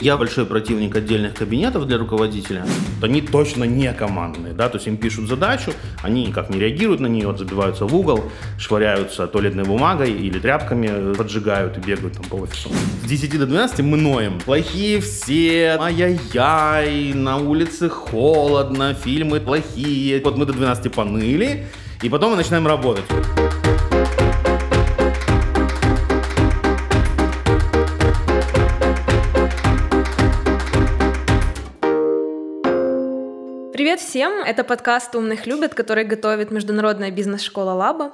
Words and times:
Я 0.00 0.16
большой 0.16 0.46
противник 0.46 0.96
отдельных 0.96 1.34
кабинетов 1.34 1.86
для 1.86 1.98
руководителя. 1.98 2.64
Они 3.02 3.20
точно 3.20 3.64
не 3.64 3.92
командные, 3.92 4.54
да, 4.54 4.70
то 4.70 4.78
есть 4.78 4.86
им 4.86 4.96
пишут 4.96 5.28
задачу, 5.28 5.72
они 6.02 6.26
никак 6.26 6.48
не 6.48 6.58
реагируют 6.58 7.00
на 7.00 7.06
нее, 7.06 7.36
забиваются 7.36 7.84
в 7.84 7.94
угол, 7.94 8.24
швыряются 8.58 9.26
туалетной 9.26 9.64
бумагой 9.64 10.10
или 10.10 10.38
тряпками, 10.38 11.14
поджигают 11.14 11.76
и 11.76 11.80
бегают 11.80 12.14
там 12.14 12.24
по 12.24 12.36
офису. 12.36 12.70
С 13.04 13.08
10 13.08 13.38
до 13.38 13.46
12 13.46 13.80
мы 13.80 13.98
ноем. 13.98 14.40
Плохие 14.40 15.02
все, 15.02 15.76
ай-яй-яй, 15.78 17.12
на 17.12 17.36
улице 17.36 17.90
холодно, 17.90 18.94
фильмы 18.94 19.38
плохие. 19.40 20.22
Вот 20.24 20.38
мы 20.38 20.46
до 20.46 20.54
12 20.54 20.90
поныли, 20.90 21.66
и 22.02 22.08
потом 22.08 22.30
мы 22.30 22.36
начинаем 22.36 22.66
работать. 22.66 23.04
Всем! 34.10 34.42
Это 34.42 34.64
подкаст 34.64 35.14
«Умных 35.14 35.46
любят», 35.46 35.74
который 35.74 36.02
готовит 36.02 36.50
международная 36.50 37.12
бизнес-школа 37.12 37.74
«Лаба». 37.74 38.10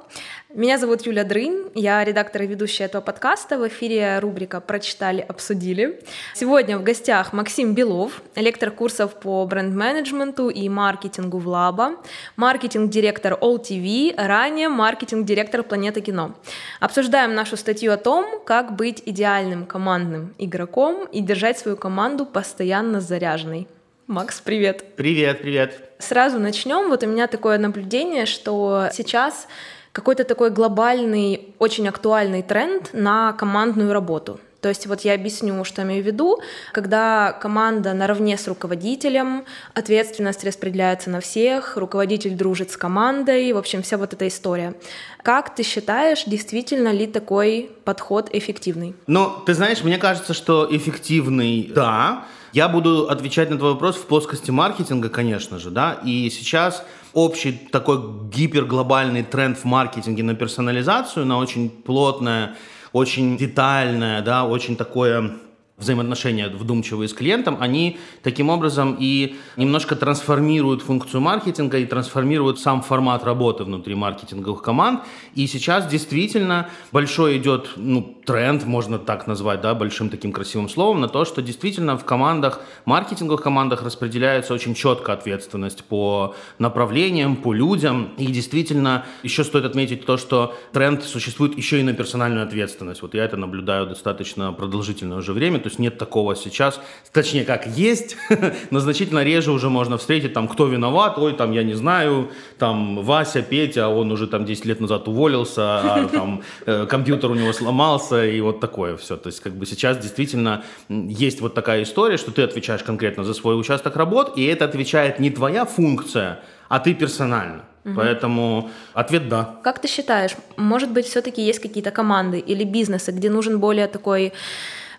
Меня 0.53 0.77
зовут 0.77 1.07
Юля 1.07 1.23
Дрынь, 1.23 1.71
я 1.73 2.03
редактор 2.03 2.43
и 2.43 2.45
ведущая 2.45 2.83
этого 2.83 3.01
подкаста. 3.01 3.57
В 3.57 3.67
эфире 3.67 4.19
рубрика 4.19 4.61
«Прочитали, 4.61 5.21
обсудили». 5.21 5.99
Сегодня 6.35 6.77
в 6.77 6.83
гостях 6.83 7.33
Максим 7.33 7.73
Белов, 7.73 8.21
лектор 8.35 8.69
курсов 8.69 9.15
по 9.15 9.43
бренд-менеджменту 9.47 10.49
и 10.49 10.69
маркетингу 10.69 11.39
в 11.39 11.47
Лаба, 11.47 11.95
маркетинг-директор 12.35 13.33
All 13.33 13.59
TV, 13.59 14.13
ранее 14.15 14.69
маркетинг-директор 14.69 15.63
Планеты 15.63 16.01
кино. 16.01 16.35
Обсуждаем 16.79 17.33
нашу 17.33 17.57
статью 17.57 17.91
о 17.91 17.97
том, 17.97 18.39
как 18.45 18.75
быть 18.75 19.01
идеальным 19.03 19.65
командным 19.65 20.35
игроком 20.37 21.07
и 21.07 21.21
держать 21.21 21.57
свою 21.57 21.75
команду 21.75 22.27
постоянно 22.27 23.01
заряженной. 23.01 23.67
Макс, 24.07 24.39
привет. 24.39 24.95
Привет, 24.95 25.41
привет. 25.41 25.81
Сразу 25.99 26.39
начнем. 26.39 26.87
Вот 26.87 27.03
у 27.03 27.07
меня 27.07 27.27
такое 27.27 27.57
наблюдение, 27.57 28.25
что 28.25 28.87
сейчас 28.93 29.49
какой-то 29.91 30.23
такой 30.23 30.49
глобальный, 30.49 31.53
очень 31.59 31.89
актуальный 31.89 32.41
тренд 32.41 32.91
на 32.93 33.33
командную 33.33 33.91
работу. 33.91 34.39
То 34.61 34.69
есть 34.69 34.87
вот 34.87 35.01
я 35.01 35.13
объясню, 35.13 35.61
что 35.65 35.81
я 35.81 35.87
имею 35.87 36.03
в 36.03 36.07
виду. 36.07 36.39
Когда 36.71 37.33
команда 37.33 37.93
наравне 37.93 38.37
с 38.37 38.47
руководителем, 38.47 39.43
ответственность 39.73 40.45
распределяется 40.45 41.09
на 41.09 41.19
всех, 41.19 41.75
руководитель 41.75 42.35
дружит 42.35 42.71
с 42.71 42.77
командой, 42.77 43.51
в 43.51 43.57
общем, 43.57 43.83
вся 43.83 43.97
вот 43.97 44.13
эта 44.13 44.29
история. 44.29 44.73
Как 45.21 45.53
ты 45.53 45.63
считаешь, 45.63 46.23
действительно 46.23 46.93
ли 46.93 47.07
такой 47.07 47.71
подход 47.83 48.29
эффективный? 48.31 48.95
Ну, 49.05 49.33
ты 49.45 49.53
знаешь, 49.53 49.83
мне 49.83 49.97
кажется, 49.97 50.33
что 50.33 50.65
эффективный, 50.71 51.69
да, 51.75 52.25
я 52.53 52.67
буду 52.67 53.09
отвечать 53.09 53.49
на 53.49 53.57
твой 53.57 53.73
вопрос 53.73 53.95
в 53.95 54.05
плоскости 54.05 54.51
маркетинга, 54.51 55.09
конечно 55.09 55.59
же, 55.59 55.71
да, 55.71 55.99
и 56.03 56.29
сейчас 56.29 56.83
общий 57.13 57.51
такой 57.51 57.99
гиперглобальный 58.29 59.23
тренд 59.23 59.57
в 59.57 59.65
маркетинге 59.65 60.23
на 60.23 60.35
персонализацию, 60.35 61.25
на 61.25 61.37
очень 61.37 61.69
плотное, 61.69 62.55
очень 62.93 63.37
детальное, 63.37 64.21
да, 64.21 64.45
очень 64.45 64.75
такое 64.75 65.37
взаимоотношения 65.77 66.49
вдумчивые 66.49 67.07
с 67.07 67.13
клиентом, 67.13 67.57
они 67.59 67.99
таким 68.23 68.49
образом 68.49 68.97
и 68.99 69.35
немножко 69.57 69.95
трансформируют 69.95 70.81
функцию 70.81 71.21
маркетинга 71.21 71.77
и 71.77 71.85
трансформируют 71.85 72.59
сам 72.59 72.81
формат 72.81 73.23
работы 73.23 73.63
внутри 73.63 73.93
маркетинговых 73.93 74.63
команд. 74.63 75.01
И 75.35 75.45
сейчас 75.45 75.85
действительно 75.85 76.69
большой 76.91 77.37
идет 77.37 77.73
ну, 77.75 78.17
тренд, 78.25 78.65
можно 78.65 78.97
так 78.97 79.27
назвать, 79.27 79.61
да, 79.61 79.75
большим 79.75 80.09
таким 80.09 80.31
красивым 80.31 80.67
словом, 80.67 80.99
на 80.99 81.07
то, 81.09 81.25
что 81.25 81.43
действительно 81.43 81.95
в 81.95 82.05
командах, 82.05 82.61
маркетинговых 82.85 83.43
командах 83.43 83.83
распределяется 83.83 84.55
очень 84.55 84.73
четко 84.73 85.13
ответственность 85.13 85.83
по 85.83 86.33
направлениям, 86.57 87.35
по 87.35 87.53
людям. 87.53 88.13
И 88.17 88.25
действительно 88.25 89.05
еще 89.21 89.43
стоит 89.43 89.65
отметить 89.65 90.07
то, 90.07 90.17
что 90.17 90.55
тренд 90.73 91.03
существует 91.03 91.55
еще 91.55 91.79
и 91.79 91.83
на 91.83 91.93
персональную 91.93 92.43
ответственность. 92.47 93.03
Вот 93.03 93.13
я 93.13 93.25
это 93.25 93.37
наблюдаю 93.37 93.85
достаточно 93.85 94.51
продолжительное 94.53 95.19
уже 95.19 95.33
время 95.33 95.59
то 95.67 95.69
есть 95.69 95.79
нет 95.79 95.97
такого 95.97 96.33
сейчас, 96.33 96.79
точнее 97.11 97.43
как 97.43 97.67
есть, 97.67 98.15
но 98.71 98.79
значительно 98.79 99.21
реже 99.21 99.51
уже 99.51 99.69
можно 99.69 99.97
встретить 99.97 100.31
там, 100.31 100.47
кто 100.47 100.65
виноват, 100.65 101.17
ой, 101.17 101.33
там, 101.33 101.51
я 101.51 101.63
не 101.63 101.73
знаю, 101.73 102.29
там, 102.57 103.03
Вася, 103.03 103.41
Петя, 103.41 103.89
он 103.89 104.09
уже 104.09 104.27
там 104.27 104.45
10 104.45 104.63
лет 104.63 104.79
назад 104.79 105.09
уволился, 105.09 105.61
а 105.63 106.09
там 106.13 106.41
э, 106.65 106.85
компьютер 106.85 107.31
у 107.31 107.35
него 107.35 107.51
сломался 107.51 108.25
и 108.25 108.39
вот 108.39 108.61
такое 108.61 108.95
все. 108.95 109.17
То 109.17 109.27
есть 109.27 109.41
как 109.41 109.57
бы 109.57 109.65
сейчас 109.65 109.97
действительно 109.97 110.63
есть 110.87 111.41
вот 111.41 111.53
такая 111.53 111.83
история, 111.83 112.15
что 112.15 112.31
ты 112.31 112.43
отвечаешь 112.43 112.83
конкретно 112.83 113.25
за 113.25 113.33
свой 113.33 113.59
участок 113.59 113.97
работ, 113.97 114.37
и 114.37 114.45
это 114.45 114.63
отвечает 114.63 115.19
не 115.19 115.31
твоя 115.31 115.65
функция, 115.65 116.39
а 116.69 116.79
ты 116.79 116.93
персонально. 116.93 117.63
Угу. 117.87 117.95
Поэтому 117.95 118.69
ответ 118.93 119.29
да. 119.29 119.55
Как 119.63 119.79
ты 119.79 119.87
считаешь, 119.87 120.35
может 120.57 120.91
быть, 120.91 121.05
все-таки 121.05 121.41
есть 121.41 121.59
какие-то 121.59 121.91
команды 121.91 122.39
или 122.39 122.63
бизнесы, 122.63 123.11
где 123.11 123.29
нужен 123.29 123.59
более 123.59 123.87
такой 123.87 124.33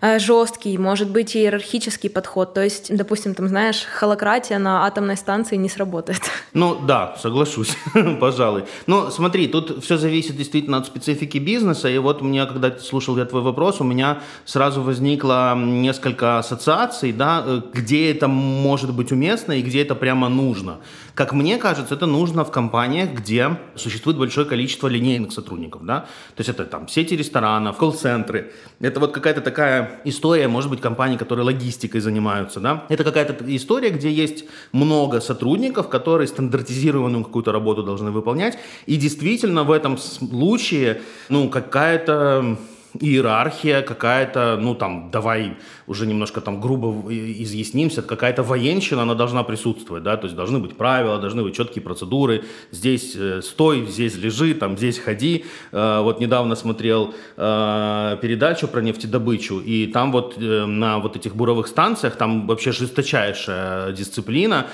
жесткий, 0.01 0.77
может 0.77 1.09
быть 1.09 1.35
иерархический 1.35 2.09
подход. 2.09 2.53
То 2.53 2.63
есть, 2.63 2.95
допустим, 2.95 3.35
там, 3.35 3.47
знаешь, 3.47 3.83
холократия 3.83 4.59
на 4.59 4.85
атомной 4.85 5.17
станции 5.17 5.55
не 5.55 5.69
сработает. 5.69 6.21
Ну 6.51 6.79
да, 6.81 7.15
соглашусь, 7.21 7.77
пожалуй. 8.19 8.63
Но 8.87 9.11
смотри, 9.11 9.47
тут 9.47 9.83
все 9.83 9.97
зависит 9.97 10.35
действительно 10.35 10.77
от 10.77 10.87
специфики 10.87 11.37
бизнеса. 11.37 11.89
И 11.89 11.97
вот 11.99 12.21
у 12.21 12.25
меня, 12.25 12.47
когда 12.47 12.75
слушал 12.79 13.17
я 13.17 13.25
твой 13.25 13.43
вопрос, 13.43 13.81
у 13.81 13.83
меня 13.83 14.21
сразу 14.45 14.81
возникло 14.81 15.53
несколько 15.55 16.39
ассоциаций, 16.39 17.11
да, 17.11 17.43
э, 17.45 17.61
где 17.73 18.11
это 18.11 18.27
может 18.27 18.93
быть 18.93 19.11
уместно 19.11 19.53
и 19.53 19.61
где 19.61 19.83
это 19.83 19.95
прямо 19.95 20.27
нужно. 20.27 20.79
Как 21.13 21.33
мне 21.33 21.57
кажется, 21.57 21.95
это 21.95 22.05
нужно 22.05 22.43
в 22.43 22.51
компаниях, 22.51 23.09
где 23.11 23.57
существует 23.75 24.17
большое 24.17 24.47
количество 24.47 24.87
линейных 24.87 25.31
сотрудников, 25.33 25.85
да, 25.85 25.99
то 26.35 26.39
есть 26.39 26.49
это 26.49 26.65
там 26.65 26.87
сети 26.87 27.15
ресторанов, 27.15 27.77
колл-центры. 27.77 28.53
Это 28.79 28.99
вот 28.99 29.11
какая-то 29.11 29.41
такая 29.41 29.88
история, 30.05 30.47
может 30.47 30.69
быть, 30.69 30.81
компании, 30.81 31.17
которые 31.17 31.45
логистикой 31.45 32.01
занимаются, 32.01 32.59
да. 32.59 32.85
Это 32.89 33.03
какая-то 33.03 33.43
история, 33.55 33.89
где 33.89 34.11
есть 34.11 34.45
много 34.71 35.21
сотрудников, 35.21 35.89
которые 35.89 36.27
стандартизированную 36.27 37.23
какую-то 37.23 37.51
работу 37.51 37.83
должны 37.83 38.11
выполнять, 38.11 38.57
и 38.85 38.97
действительно 38.97 39.63
в 39.63 39.71
этом 39.71 39.97
случае, 39.97 41.01
ну, 41.29 41.49
какая-то 41.49 42.57
иерархия 42.99 43.81
какая-то, 43.81 44.57
ну 44.61 44.75
там, 44.75 45.09
давай 45.11 45.57
уже 45.87 46.05
немножко 46.05 46.41
там 46.41 46.61
грубо 46.61 47.11
изъяснимся, 47.11 48.01
какая-то 48.01 48.43
военщина, 48.43 49.01
она 49.01 49.15
должна 49.15 49.43
присутствовать, 49.43 50.03
да, 50.03 50.17
то 50.17 50.25
есть 50.25 50.35
должны 50.35 50.59
быть 50.59 50.77
правила, 50.77 51.17
должны 51.17 51.43
быть 51.43 51.55
четкие 51.55 51.81
процедуры, 51.81 52.43
здесь 52.71 53.15
э, 53.15 53.41
стой, 53.41 53.85
здесь 53.85 54.15
лежи, 54.15 54.53
там, 54.53 54.77
здесь 54.77 54.99
ходи. 54.99 55.45
Э, 55.71 56.01
вот 56.01 56.19
недавно 56.19 56.55
смотрел 56.55 57.13
э, 57.37 58.17
передачу 58.21 58.67
про 58.67 58.81
нефтедобычу, 58.81 59.59
и 59.59 59.87
там 59.87 60.11
вот 60.11 60.35
э, 60.37 60.65
на 60.65 60.99
вот 60.99 61.15
этих 61.15 61.35
буровых 61.35 61.67
станциях 61.67 62.15
там 62.15 62.47
вообще 62.47 62.71
жесточайшая 62.71 63.91
дисциплина, 63.93 64.67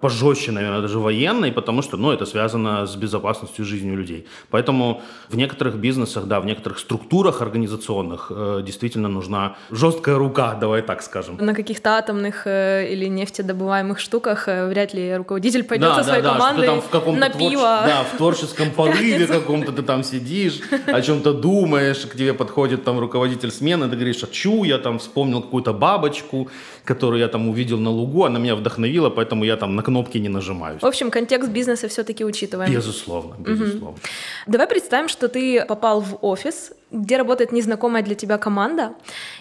пожестче, 0.00 0.52
наверное, 0.52 0.80
даже 0.80 0.98
военной, 0.98 1.52
потому 1.52 1.82
что, 1.82 1.96
ну, 1.96 2.12
это 2.12 2.26
связано 2.26 2.86
с 2.86 2.96
безопасностью 2.96 3.64
жизни 3.64 3.94
людей. 3.94 4.26
Поэтому 4.50 5.02
в 5.28 5.36
некоторых 5.36 5.76
бизнесах, 5.76 6.26
да, 6.26 6.40
в 6.40 6.46
некоторых 6.46 6.78
структурах 6.78 7.42
организационных 7.70 8.26
э, 8.30 8.62
действительно 8.64 9.08
нужна 9.08 9.56
жесткая 9.70 10.18
рука, 10.18 10.54
давай 10.54 10.82
так 10.82 11.02
скажем. 11.02 11.36
На 11.40 11.54
каких-то 11.54 11.90
атомных 11.90 12.46
э, 12.46 12.88
или 12.92 13.06
нефтедобываемых 13.06 13.98
штуках 13.98 14.48
э, 14.48 14.68
вряд 14.68 14.94
ли 14.94 15.16
руководитель 15.16 15.62
пойдет 15.62 15.88
да, 15.88 15.94
со 15.96 16.04
своей 16.04 16.22
да, 16.22 16.32
командой 16.32 16.66
да, 16.66 16.80
в 16.80 16.88
каком-то 16.88 17.20
на 17.20 17.30
творче... 17.30 17.50
пиво. 17.50 17.82
Да, 17.86 18.04
в 18.12 18.16
творческом 18.16 18.70
порыве 18.70 19.26
каком-то 19.26 19.72
ты 19.72 19.82
там 19.82 20.04
сидишь, 20.04 20.60
о 20.86 21.00
чем-то 21.00 21.32
думаешь, 21.32 21.98
к 21.98 22.16
тебе 22.16 22.34
подходит 22.34 22.84
там 22.84 22.98
руководитель 22.98 23.50
смены, 23.50 23.88
ты 23.88 23.96
говоришь, 23.96 24.22
а 24.24 24.26
чу, 24.26 24.64
я 24.64 24.78
там 24.78 24.98
вспомнил 24.98 25.42
какую-то 25.42 25.72
бабочку, 25.72 26.48
которую 26.90 27.20
я 27.20 27.28
там 27.28 27.48
увидел 27.48 27.78
на 27.78 27.90
лугу, 27.90 28.24
она 28.24 28.40
меня 28.40 28.56
вдохновила, 28.56 29.10
поэтому 29.10 29.44
я 29.44 29.56
там 29.56 29.76
на 29.76 29.82
кнопки 29.82 30.18
не 30.18 30.28
нажимаю. 30.28 30.78
В 30.80 30.84
общем, 30.84 31.10
контекст 31.10 31.50
бизнеса 31.50 31.86
все-таки 31.86 32.24
учитываем. 32.24 32.72
Безусловно, 32.72 33.36
безусловно. 33.38 33.90
Угу. 33.90 34.00
Давай 34.46 34.66
представим, 34.66 35.08
что 35.08 35.28
ты 35.28 35.64
попал 35.68 36.00
в 36.00 36.18
офис, 36.20 36.72
где 36.92 37.18
работает 37.18 37.52
незнакомая 37.52 38.02
для 38.02 38.14
тебя 38.14 38.38
команда, 38.38 38.92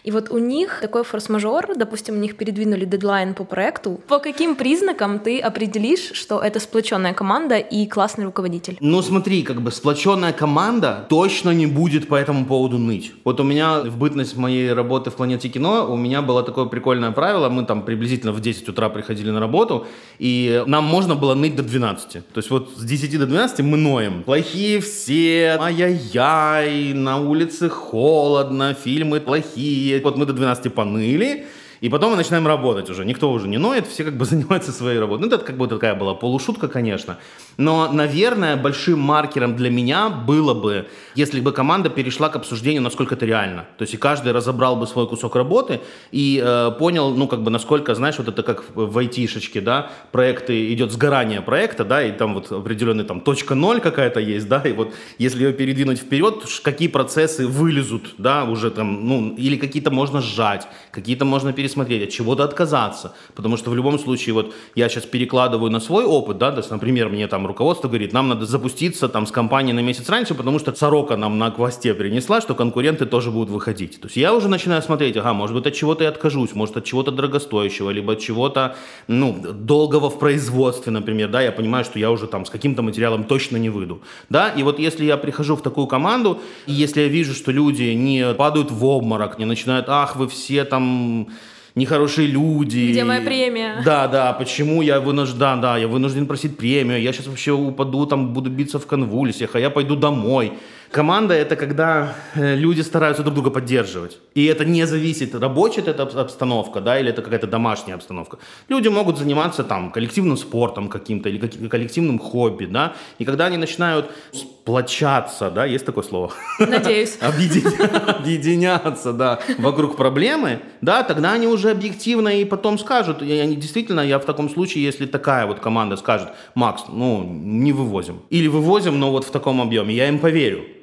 и 0.04 0.12
вот 0.12 0.30
у 0.30 0.38
них 0.38 0.80
такой 0.82 1.04
форс-мажор, 1.04 1.76
допустим, 1.76 2.16
у 2.16 2.20
них 2.20 2.38
передвинули 2.38 2.86
дедлайн 2.86 3.34
по 3.34 3.44
проекту. 3.44 4.00
По 4.08 4.20
каким 4.20 4.56
признакам 4.56 5.20
ты 5.20 5.40
определишь, 5.40 6.12
что 6.14 6.40
это 6.40 6.60
сплоченная 6.60 7.14
команда 7.14 7.58
и 7.58 7.88
классный 7.88 8.26
руководитель? 8.26 8.78
Ну 8.82 9.02
смотри, 9.02 9.42
как 9.42 9.62
бы 9.62 9.72
сплоченная 9.72 10.34
команда 10.34 11.08
точно 11.10 11.50
не 11.50 11.66
будет 11.66 12.08
по 12.08 12.16
этому 12.16 12.46
поводу 12.46 12.78
ныть. 12.78 13.12
Вот 13.24 13.40
у 13.40 13.44
меня 13.44 13.82
в 13.82 13.98
бытность 13.98 14.38
моей 14.38 14.74
работы 14.74 15.10
в 15.10 15.16
«Планете 15.16 15.50
кино» 15.50 15.88
у 15.90 15.98
меня 15.98 16.22
было 16.22 16.44
такое 16.44 16.66
прикольное 16.66 17.12
правило, 17.12 17.39
мы 17.48 17.64
там 17.64 17.84
приблизительно 17.84 18.34
в 18.34 18.42
10 18.42 18.68
утра 18.68 18.90
приходили 18.90 19.32
на 19.32 19.40
работу, 19.40 19.88
и 20.18 20.64
нам 20.68 20.84
можно 20.84 21.16
было 21.16 21.36
ныть 21.36 21.56
до 21.56 21.64
12. 21.64 22.12
То 22.12 22.22
есть 22.36 22.50
вот 22.50 22.74
с 22.76 22.84
10 22.84 23.18
до 23.20 23.26
12 23.26 23.60
мы 23.62 23.78
ноем. 23.78 24.24
Плохие 24.24 24.82
все, 24.82 25.58
ай-яй-яй, 25.62 26.94
на 26.94 27.18
улице 27.18 27.70
холодно, 27.70 28.74
фильмы 28.74 29.22
плохие. 29.22 30.02
Вот 30.02 30.18
мы 30.18 30.26
до 30.26 30.34
12 30.34 30.74
поныли, 30.74 31.46
И 31.82 31.90
потом 31.90 32.12
мы 32.12 32.18
начинаем 32.18 32.48
работать 32.48 32.90
уже. 32.90 33.06
Никто 33.06 33.32
уже 33.32 33.48
не 33.48 33.58
ноет, 33.58 33.88
все 33.88 34.04
как 34.04 34.18
бы 34.18 34.26
занимаются 34.32 34.72
своей 34.72 35.00
работой. 35.00 35.22
Ну, 35.22 35.28
это 35.28 35.38
как 35.38 35.56
бы 35.56 35.68
такая 35.68 35.96
была 35.96 36.14
полушутка, 36.14 36.68
конечно. 36.68 37.18
Но, 37.60 37.92
наверное, 37.92 38.56
большим 38.56 39.00
маркером 39.02 39.58
для 39.58 39.70
меня 39.70 40.08
было 40.08 40.54
бы, 40.54 40.88
если 41.14 41.42
бы 41.42 41.52
команда 41.52 41.90
перешла 41.90 42.30
к 42.30 42.38
обсуждению, 42.38 42.82
насколько 42.82 43.16
это 43.16 43.26
реально. 43.26 43.66
То 43.78 43.82
есть 43.82 43.94
и 43.94 43.98
каждый 43.98 44.32
разобрал 44.32 44.78
бы 44.78 44.88
свой 44.88 45.10
кусок 45.10 45.36
работы 45.36 45.82
и 46.14 46.42
э, 46.42 46.72
понял, 46.80 47.14
ну, 47.14 47.28
как 47.28 47.44
бы, 47.44 47.52
насколько, 47.52 47.94
знаешь, 47.96 48.18
вот 48.18 48.30
это 48.30 48.44
как 48.44 48.64
в 48.74 48.98
айтишечке, 48.98 49.60
да, 49.60 49.92
проекты, 50.14 50.72
идет 50.74 50.94
сгорание 50.94 51.42
проекта, 51.42 51.84
да, 51.84 52.02
и 52.02 52.14
там 52.14 52.34
вот 52.34 52.50
определенный 52.50 53.04
там 53.04 53.20
точка 53.20 53.56
ноль 53.56 53.82
какая-то 53.82 54.22
есть, 54.22 54.48
да, 54.48 54.62
и 54.62 54.72
вот 54.72 54.94
если 55.18 55.44
ее 55.44 55.52
передвинуть 55.52 56.00
вперед, 56.00 56.46
какие 56.64 56.88
процессы 56.88 57.46
вылезут, 57.46 58.16
да, 58.18 58.46
уже 58.46 58.72
там, 58.72 59.06
ну, 59.06 59.36
или 59.36 59.58
какие-то 59.58 59.92
можно 59.92 60.22
сжать, 60.22 60.66
какие-то 60.92 61.26
можно 61.26 61.52
пересмотреть, 61.52 62.04
от 62.04 62.10
чего-то 62.10 62.46
отказаться, 62.46 63.16
потому 63.36 63.58
что 63.58 63.70
в 63.70 63.76
любом 63.76 64.00
случае, 64.00 64.34
вот 64.34 64.54
я 64.76 64.88
сейчас 64.88 65.04
перекладываю 65.04 65.70
на 65.70 65.82
свой 65.82 66.06
опыт, 66.06 66.38
да, 66.38 66.52
то 66.52 66.60
есть, 66.60 66.72
например, 66.72 67.10
мне 67.10 67.28
там 67.28 67.49
руководство 67.50 67.90
говорит, 67.90 68.14
нам 68.14 68.30
надо 68.30 68.46
запуститься 68.46 69.10
там 69.10 69.28
с 69.28 69.32
компанией 69.32 69.74
на 69.74 69.82
месяц 69.82 70.08
раньше, 70.08 70.34
потому 70.34 70.60
что 70.60 70.74
сорока 70.74 71.18
нам 71.18 71.38
на 71.38 71.52
хвосте 71.52 71.94
принесла, 71.94 72.40
что 72.40 72.56
конкуренты 72.56 73.06
тоже 73.06 73.32
будут 73.32 73.50
выходить. 73.50 74.00
То 74.00 74.08
есть 74.08 74.16
я 74.16 74.34
уже 74.34 74.48
начинаю 74.48 74.82
смотреть, 74.82 75.18
ага, 75.18 75.34
может 75.34 75.56
быть, 75.56 75.66
от 75.66 75.74
чего-то 75.74 76.04
я 76.04 76.10
откажусь, 76.10 76.56
может, 76.56 76.78
от 76.78 76.86
чего-то 76.86 77.12
дорогостоящего, 77.12 77.90
либо 77.90 78.14
от 78.14 78.20
чего-то, 78.20 78.78
ну, 79.08 79.38
долгого 79.54 80.10
в 80.10 80.18
производстве, 80.20 80.92
например, 80.92 81.30
да, 81.30 81.42
я 81.42 81.52
понимаю, 81.52 81.84
что 81.84 82.00
я 82.00 82.10
уже 82.12 82.28
там 82.28 82.46
с 82.46 82.50
каким-то 82.50 82.82
материалом 82.82 83.26
точно 83.26 83.58
не 83.58 83.70
выйду, 83.70 84.02
да, 84.30 84.50
и 84.50 84.64
вот 84.64 84.80
если 84.80 85.06
я 85.06 85.18
прихожу 85.18 85.56
в 85.56 85.62
такую 85.62 85.88
команду, 85.88 86.40
и 86.68 86.72
если 86.72 87.02
я 87.02 87.08
вижу, 87.08 87.34
что 87.34 87.52
люди 87.52 87.84
не 87.84 88.34
падают 88.34 88.72
в 88.72 88.86
обморок, 88.86 89.40
не 89.40 89.46
начинают, 89.46 89.90
ах, 89.90 90.16
вы 90.16 90.28
все 90.28 90.64
там 90.64 91.28
нехорошие 91.76 92.28
люди. 92.28 92.90
Где 92.92 93.04
моя 93.04 93.22
премия? 93.22 93.82
Да, 93.86 94.08
да, 94.08 94.34
почему 94.34 94.82
я 94.82 95.00
вынужден, 95.00 95.62
да, 95.62 95.78
я 95.78 95.88
вынужден 95.88 96.26
просить 96.26 96.58
премию, 96.58 97.02
я 97.02 97.14
сейчас 97.14 97.28
вообще 97.28 97.52
упаду, 97.52 98.06
там, 98.06 98.34
буду 98.34 98.50
биться 98.50 98.80
в 98.80 98.86
конвульсиях, 98.86 99.56
а 99.56 99.60
я 99.60 99.70
пойду 99.70 99.96
домой. 99.96 100.54
Команда— 100.92 101.34
это 101.36 101.56
когда 101.56 102.16
э, 102.34 102.56
люди 102.56 102.82
стараются 102.82 103.22
друг 103.22 103.36
друга 103.36 103.52
поддерживать. 103.52 104.18
И 104.34 104.46
это 104.46 104.66
не 104.66 104.88
зависит, 104.88 105.36
рабочая 105.36 105.82
это 105.82 106.04
обстановка, 106.04 106.82
да, 106.82 107.00
или 107.00 107.10
это 107.10 107.22
какая-то 107.22 107.46
домашняя 107.46 107.96
обстановка. 107.96 108.40
Люди 108.70 108.88
могут 108.88 109.18
заниматься 109.18 109.64
там 109.64 109.92
коллективным 109.92 110.36
спортом 110.38 110.90
каким-то 110.90 111.30
или 111.30 111.68
коллективным 111.68 112.18
хобби, 112.18 112.66
да, 112.66 112.94
и 113.20 113.26
когда 113.26 113.46
они 113.46 113.58
начинают 113.58 114.10
сплочаться, 114.32 115.52
да, 115.52 115.66
есть 115.66 115.86
такое 115.86 116.04
слово? 116.04 116.32
Надеюсь. 116.60 117.18
Объединяться, 117.22 119.14
да, 119.14 119.40
вокруг 119.60 119.96
проблемы, 119.96 120.60
да, 120.82 121.04
тогда 121.04 121.34
они 121.34 121.46
уже 121.46 121.70
объективно 121.70 122.30
и 122.30 122.46
потом 122.46 122.80
скажут, 122.80 123.22
и 123.22 123.32
они 123.34 123.56
действительно, 123.56 124.02
я 124.02 124.18
в 124.18 124.26
таком 124.26 124.50
случае, 124.50 124.84
если 124.84 125.06
такая 125.06 125.46
вот 125.46 125.60
команда 125.60 125.98
скажет, 125.98 126.30
Макс, 126.56 126.86
ну, 126.90 127.24
не 127.24 127.74
вывозим. 127.74 128.22
Или 128.32 128.48
вывозим, 128.48 129.00
но 129.00 129.12
вот 129.12 129.26
в 129.26 129.30
таком 129.30 129.62
объеме, 129.62 129.94
я 129.94 130.08
им 130.08 130.18
поверю. 130.18 130.79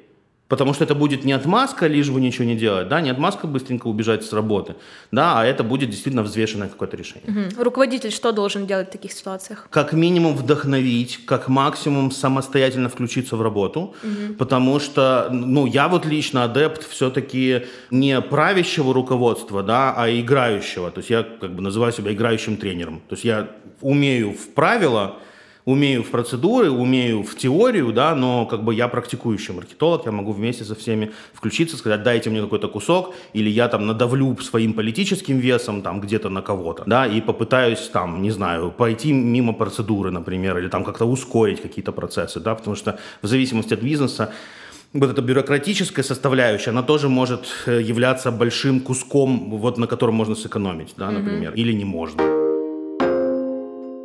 Потому 0.48 0.75
что 0.75 0.84
это 0.84 0.94
будет 0.94 1.25
не 1.25 1.32
отмазка, 1.32 1.88
лишь 1.88 2.08
бы 2.08 2.20
ничего 2.20 2.44
не 2.44 2.54
делать, 2.54 2.88
да, 2.88 3.00
не 3.00 3.10
отмазка 3.10 3.48
быстренько 3.48 3.88
убежать 3.88 4.25
с 4.25 4.32
работы, 4.32 4.76
да, 5.10 5.40
а 5.40 5.44
это 5.44 5.64
будет 5.64 5.90
действительно 5.90 6.22
взвешенное 6.22 6.69
какое-то 6.69 6.96
решение. 6.96 7.28
Угу. 7.28 7.64
Руководитель 7.64 8.12
что 8.12 8.31
должен 8.32 8.66
делать 8.66 8.88
в 8.88 8.93
таких 8.93 9.12
ситуациях? 9.12 9.66
Как 9.70 9.93
минимум 9.93 10.37
вдохновить, 10.37 11.26
как 11.26 11.48
максимум 11.48 12.12
самостоятельно 12.12 12.88
включиться 12.88 13.37
в 13.37 13.43
работу, 13.43 13.81
угу. 13.81 14.34
потому 14.38 14.78
что, 14.78 15.28
ну, 15.32 15.66
я 15.66 15.88
вот 15.88 16.06
лично 16.06 16.44
адепт 16.44 16.88
все-таки 16.88 17.66
не 17.90 18.20
правящего 18.20 18.94
руководства, 18.94 19.64
да, 19.64 19.94
а 19.96 20.08
играющего, 20.08 20.92
то 20.92 20.99
есть 20.99 21.10
я 21.10 21.25
как 21.25 21.56
бы 21.56 21.62
называю 21.62 21.92
себя 21.92 22.12
играющим 22.12 22.56
тренером, 22.56 23.00
то 23.08 23.14
есть 23.14 23.25
я 23.25 23.49
умею 23.81 24.32
в 24.32 24.54
правила, 24.54 25.16
умею 25.66 26.04
в 26.04 26.10
процедуры, 26.10 26.70
умею 26.70 27.22
в 27.22 27.36
теорию, 27.36 27.92
да, 27.92 28.14
но 28.14 28.46
как 28.46 28.62
бы 28.62 28.72
я 28.72 28.88
практикующий 28.88 29.52
маркетолог, 29.52 30.06
я 30.06 30.12
могу 30.12 30.32
вместе 30.32 30.64
со 30.64 30.74
всеми 30.74 31.10
включиться, 31.34 31.76
сказать, 31.76 32.02
дайте 32.02 32.30
мне 32.30 32.40
какой-то 32.40 32.68
кусок, 32.68 33.14
или 33.34 33.50
я 33.50 33.68
там 33.68 33.86
надавлю 33.86 34.36
своим 34.38 34.72
политическим 34.72 35.38
весом 35.38 35.82
там 35.82 36.00
где-то 36.00 36.30
на 36.30 36.40
кого-то, 36.40 36.84
да, 36.86 37.06
и 37.06 37.20
попытаюсь 37.20 37.90
там, 37.92 38.22
не 38.22 38.30
знаю, 38.30 38.70
пойти 38.70 39.12
мимо 39.12 39.52
процедуры, 39.52 40.10
например, 40.10 40.56
или 40.58 40.68
там 40.68 40.84
как-то 40.84 41.04
ускорить 41.04 41.60
какие-то 41.60 41.92
процессы, 41.92 42.38
да, 42.40 42.54
потому 42.54 42.76
что 42.76 42.98
в 43.20 43.26
зависимости 43.26 43.74
от 43.74 43.82
бизнеса 43.82 44.32
вот 44.92 45.10
эта 45.10 45.20
бюрократическая 45.20 46.04
составляющая, 46.04 46.70
она 46.70 46.82
тоже 46.82 47.08
может 47.08 47.46
э, 47.66 47.82
являться 47.82 48.30
большим 48.30 48.80
куском, 48.80 49.50
вот 49.50 49.78
на 49.78 49.88
котором 49.88 50.14
можно 50.14 50.36
сэкономить, 50.36 50.94
да, 50.96 51.10
например, 51.10 51.52
mm-hmm. 51.52 51.60
или 51.60 51.72
не 51.72 51.84
можно. 51.84 52.35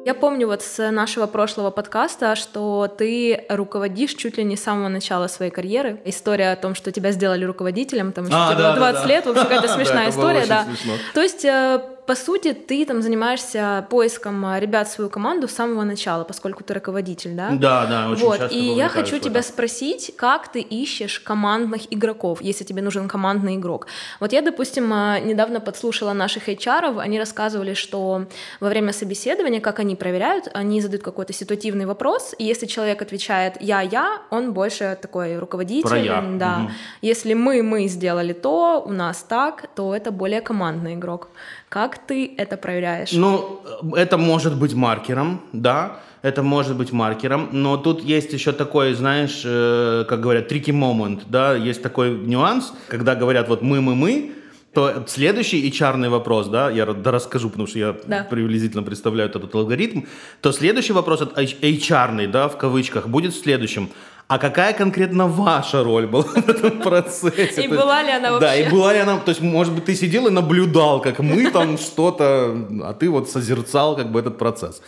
Я 0.03 0.15
помню 0.15 0.47
вот 0.47 0.63
с 0.63 0.89
нашего 0.89 1.27
прошлого 1.27 1.69
подкаста, 1.69 2.35
что 2.35 2.87
ты 2.87 3.45
руководишь 3.49 4.15
чуть 4.15 4.37
ли 4.37 4.43
не 4.43 4.57
с 4.57 4.63
самого 4.63 4.87
начала 4.87 5.27
своей 5.27 5.51
карьеры. 5.51 6.01
История 6.05 6.51
о 6.51 6.55
том, 6.55 6.73
что 6.73 6.91
тебя 6.91 7.11
сделали 7.11 7.45
руководителем, 7.45 8.11
там 8.11 8.25
еще 8.25 8.35
а, 8.35 8.53
тебе 8.53 8.63
да, 8.63 8.69
было 8.71 8.91
20 8.91 8.95
да, 8.95 9.01
да. 9.01 9.07
лет, 9.07 9.25
вообще 9.27 9.43
какая-то 9.43 9.67
смешная 9.75 10.09
история, 10.09 10.45
да. 10.47 10.65
То 11.13 11.21
есть 11.21 11.45
э, 11.45 11.81
по 12.11 12.15
сути, 12.15 12.51
ты 12.53 12.85
там 12.85 13.01
занимаешься 13.01 13.87
поиском 13.89 14.45
а, 14.45 14.59
ребят 14.59 14.89
в 14.89 14.91
свою 14.91 15.09
команду 15.09 15.47
с 15.47 15.51
самого 15.51 15.85
начала, 15.85 16.25
поскольку 16.25 16.61
ты 16.61 16.73
руководитель, 16.73 17.35
да? 17.35 17.51
Да, 17.51 17.85
да, 17.85 18.09
очень 18.09 18.25
вот. 18.25 18.37
часто. 18.37 18.53
И 18.53 18.59
я 18.59 18.89
хочу 18.89 19.17
тебя 19.19 19.41
спросить, 19.41 20.11
как 20.17 20.51
ты 20.51 20.59
ищешь 20.59 21.21
командных 21.21 21.83
игроков, 21.89 22.41
если 22.41 22.65
тебе 22.65 22.81
нужен 22.81 23.07
командный 23.07 23.55
игрок. 23.55 23.87
Вот 24.19 24.33
я, 24.33 24.41
допустим, 24.41 24.91
а, 24.93 25.19
недавно 25.19 25.61
подслушала 25.61 26.11
наших 26.11 26.49
HR, 26.49 26.99
они 26.99 27.17
рассказывали, 27.17 27.75
что 27.75 28.25
во 28.59 28.67
время 28.67 28.91
собеседования, 28.91 29.61
как 29.61 29.79
они 29.79 29.95
проверяют, 29.95 30.49
они 30.53 30.81
задают 30.81 31.03
какой-то 31.03 31.31
ситуативный 31.31 31.85
вопрос, 31.85 32.35
и 32.37 32.43
если 32.43 32.65
человек 32.65 33.01
отвечает 33.01 33.53
«я-я», 33.61 34.21
он 34.31 34.51
больше 34.51 34.97
такой 35.01 35.39
руководитель. 35.39 35.87
Про 35.87 35.97
я. 35.97 36.21
Да. 36.21 36.57
Угу. 36.63 36.71
Если 37.03 37.35
мы-мы 37.35 37.87
сделали 37.87 38.33
то, 38.33 38.83
у 38.85 38.91
нас 38.91 39.25
так, 39.29 39.69
то 39.75 39.95
это 39.95 40.11
более 40.11 40.41
командный 40.41 40.95
игрок. 40.95 41.29
Как 41.71 42.05
ты 42.05 42.33
это 42.37 42.57
проверяешь? 42.57 43.13
Ну, 43.13 43.61
это 43.95 44.17
может 44.17 44.59
быть 44.59 44.73
маркером, 44.73 45.39
да, 45.53 46.01
это 46.21 46.43
может 46.43 46.75
быть 46.75 46.91
маркером, 46.91 47.47
но 47.53 47.77
тут 47.77 48.03
есть 48.03 48.33
еще 48.33 48.51
такой, 48.51 48.93
знаешь, 48.93 49.43
э, 49.45 50.03
как 50.09 50.19
говорят, 50.19 50.51
tricky 50.51 50.73
момент, 50.73 51.21
да, 51.29 51.55
есть 51.55 51.81
такой 51.81 52.11
нюанс, 52.11 52.73
когда 52.89 53.15
говорят 53.15 53.47
вот 53.47 53.61
мы-мы-мы, 53.61 54.33
то 54.73 55.05
следующий 55.07 55.65
HR 55.69 56.09
вопрос, 56.09 56.49
да, 56.49 56.69
я 56.69 56.85
расскажу, 56.85 57.49
потому 57.49 57.67
что 57.67 57.79
я 57.79 57.95
да. 58.05 58.27
приблизительно 58.29 58.83
представляю 58.83 59.29
этот 59.29 59.55
алгоритм, 59.55 60.01
то 60.41 60.51
следующий 60.51 60.91
вопрос 60.91 61.21
от 61.21 61.37
HR, 61.37 62.27
да, 62.27 62.49
в 62.49 62.57
кавычках, 62.57 63.07
будет 63.07 63.33
следующим 63.33 63.91
а 64.31 64.37
какая 64.37 64.71
конкретно 64.73 65.27
ваша 65.27 65.83
роль 65.83 66.07
была 66.07 66.23
в 66.35 66.49
этом 66.49 66.79
процессе? 66.79 67.63
И 67.63 67.67
была 67.67 68.01
ли 68.01 68.11
она 68.11 68.31
вообще? 68.31 68.47
Да, 68.47 68.55
и 68.55 68.69
была 68.69 68.93
ли 68.93 68.99
она, 68.99 69.17
то 69.17 69.31
есть, 69.31 69.41
может 69.41 69.73
быть, 69.73 69.83
ты 69.83 69.93
сидел 69.93 70.27
и 70.27 70.31
наблюдал, 70.31 71.01
как 71.01 71.19
мы 71.19 71.51
там 71.51 71.77
что-то, 71.87 72.55
а 72.81 72.93
ты 72.93 73.09
вот 73.09 73.29
созерцал 73.29 73.97
как 73.97 74.09
бы 74.09 74.21
этот 74.21 74.37
процесс. 74.37 74.81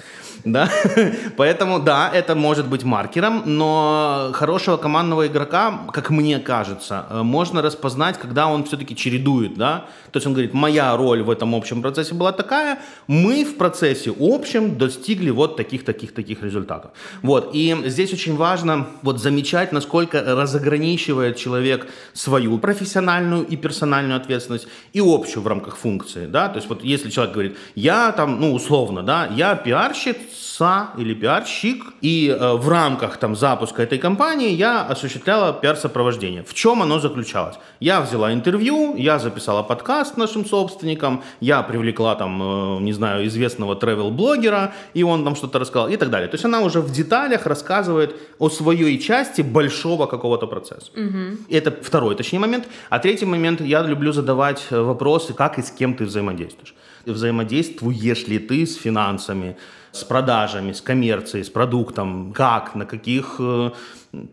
Да? 0.46 0.70
Поэтому, 1.38 1.80
да, 1.80 2.10
это 2.14 2.36
может 2.36 2.68
быть 2.68 2.84
маркером, 2.84 3.44
но 3.46 4.32
хорошего 4.34 4.78
командного 4.78 5.28
игрока, 5.28 5.82
как 5.94 6.10
мне 6.10 6.40
кажется, 6.40 7.06
э, 7.10 7.24
можно 7.24 7.62
распознать, 7.62 8.18
когда 8.18 8.48
он 8.48 8.66
все-таки 8.66 8.96
чередует, 8.96 9.56
да, 9.56 9.86
то 10.12 10.18
есть 10.18 10.28
он 10.28 10.34
говорит, 10.34 10.54
моя 10.54 10.96
роль 10.98 11.24
в 11.24 11.30
этом 11.30 11.56
общем 11.56 11.82
процессе 11.82 12.14
была 12.14 12.34
такая, 12.34 12.80
мы 13.08 13.46
в 13.46 13.56
процессе 13.56 14.14
общем 14.20 14.78
достигли 14.78 15.30
вот 15.30 15.56
таких-таких-таких 15.56 16.44
результатов. 16.44 16.92
Вот, 17.22 17.52
и 17.54 17.76
здесь 17.86 18.12
очень 18.12 18.36
важно 18.36 18.88
вот 19.02 19.22
замечать, 19.22 19.72
насколько 19.72 20.22
разограничивает 20.22 21.38
человек 21.38 21.88
свою 22.14 22.58
профессиональную 22.58 23.46
и 23.46 23.56
персональную 23.56 24.18
ответственность 24.18 24.68
и 24.92 25.00
общую 25.00 25.42
в 25.42 25.48
рамках 25.48 25.78
функции, 25.78 26.26
да, 26.26 26.50
то 26.50 26.58
есть 26.58 26.68
вот 26.68 26.84
если 26.84 27.10
человек 27.10 27.34
говорит, 27.34 27.58
я 27.76 28.12
там, 28.12 28.42
ну, 28.42 28.54
условно, 28.54 29.04
да, 29.04 29.30
я 29.34 29.56
пиарщик, 29.56 30.18
пиарщица 30.34 30.90
или 30.98 31.14
пиарщик, 31.14 31.84
и 32.02 32.30
э, 32.30 32.54
в 32.54 32.70
рамках 32.70 33.18
там 33.18 33.36
запуска 33.36 33.84
этой 33.84 33.98
компании 33.98 34.52
я 34.52 34.82
осуществляла 34.82 35.54
пиар-сопровождение. 35.54 36.44
В 36.44 36.54
чем 36.54 36.82
оно 36.82 37.00
заключалось? 37.00 37.56
Я 37.80 38.02
взяла 38.02 38.34
интервью, 38.34 38.96
я 38.98 39.20
записала 39.20 39.64
подкаст 39.64 40.18
нашим 40.18 40.46
собственникам, 40.46 41.24
я 41.42 41.64
привлекла 41.64 42.16
там, 42.16 42.42
э, 42.42 42.82
не 42.82 42.94
знаю, 42.94 43.26
известного 43.28 43.76
travel-блогера, 43.76 44.72
и 44.96 45.04
он 45.04 45.24
там 45.24 45.36
что-то 45.36 45.60
рассказал 45.60 45.90
и 45.90 45.98
так 45.98 46.10
далее. 46.10 46.28
То 46.28 46.36
есть 46.36 46.46
она 46.46 46.62
уже 46.62 46.82
в 46.82 46.92
деталях 46.92 47.46
рассказывает 47.46 48.16
о 48.40 48.50
своей 48.50 49.00
части 49.00 49.42
большого 49.42 50.08
какого-то 50.08 50.48
процесса. 50.48 50.92
Угу. 50.96 51.38
Это 51.50 51.72
второй, 51.82 52.16
точнее, 52.16 52.40
момент. 52.40 52.68
А 52.90 53.00
третий 53.00 53.26
момент, 53.26 53.62
я 53.62 53.82
люблю 53.84 54.12
задавать 54.12 54.68
э, 54.72 54.82
вопросы, 54.82 55.34
как 55.34 55.60
и 55.60 55.62
с 55.62 55.72
кем 55.72 55.94
ты 55.94 56.06
взаимодействуешь. 56.06 56.74
взаимодействуешь 57.06 58.28
ли 58.28 58.40
ты 58.40 58.66
с 58.66 58.76
финансами, 58.76 59.56
с 59.94 60.04
продажами, 60.04 60.74
с 60.74 60.82
коммерцией, 60.82 61.44
с 61.44 61.50
продуктом, 61.50 62.34
как, 62.34 62.76
на 62.76 62.86
каких 62.86 63.36
э, 63.40 63.72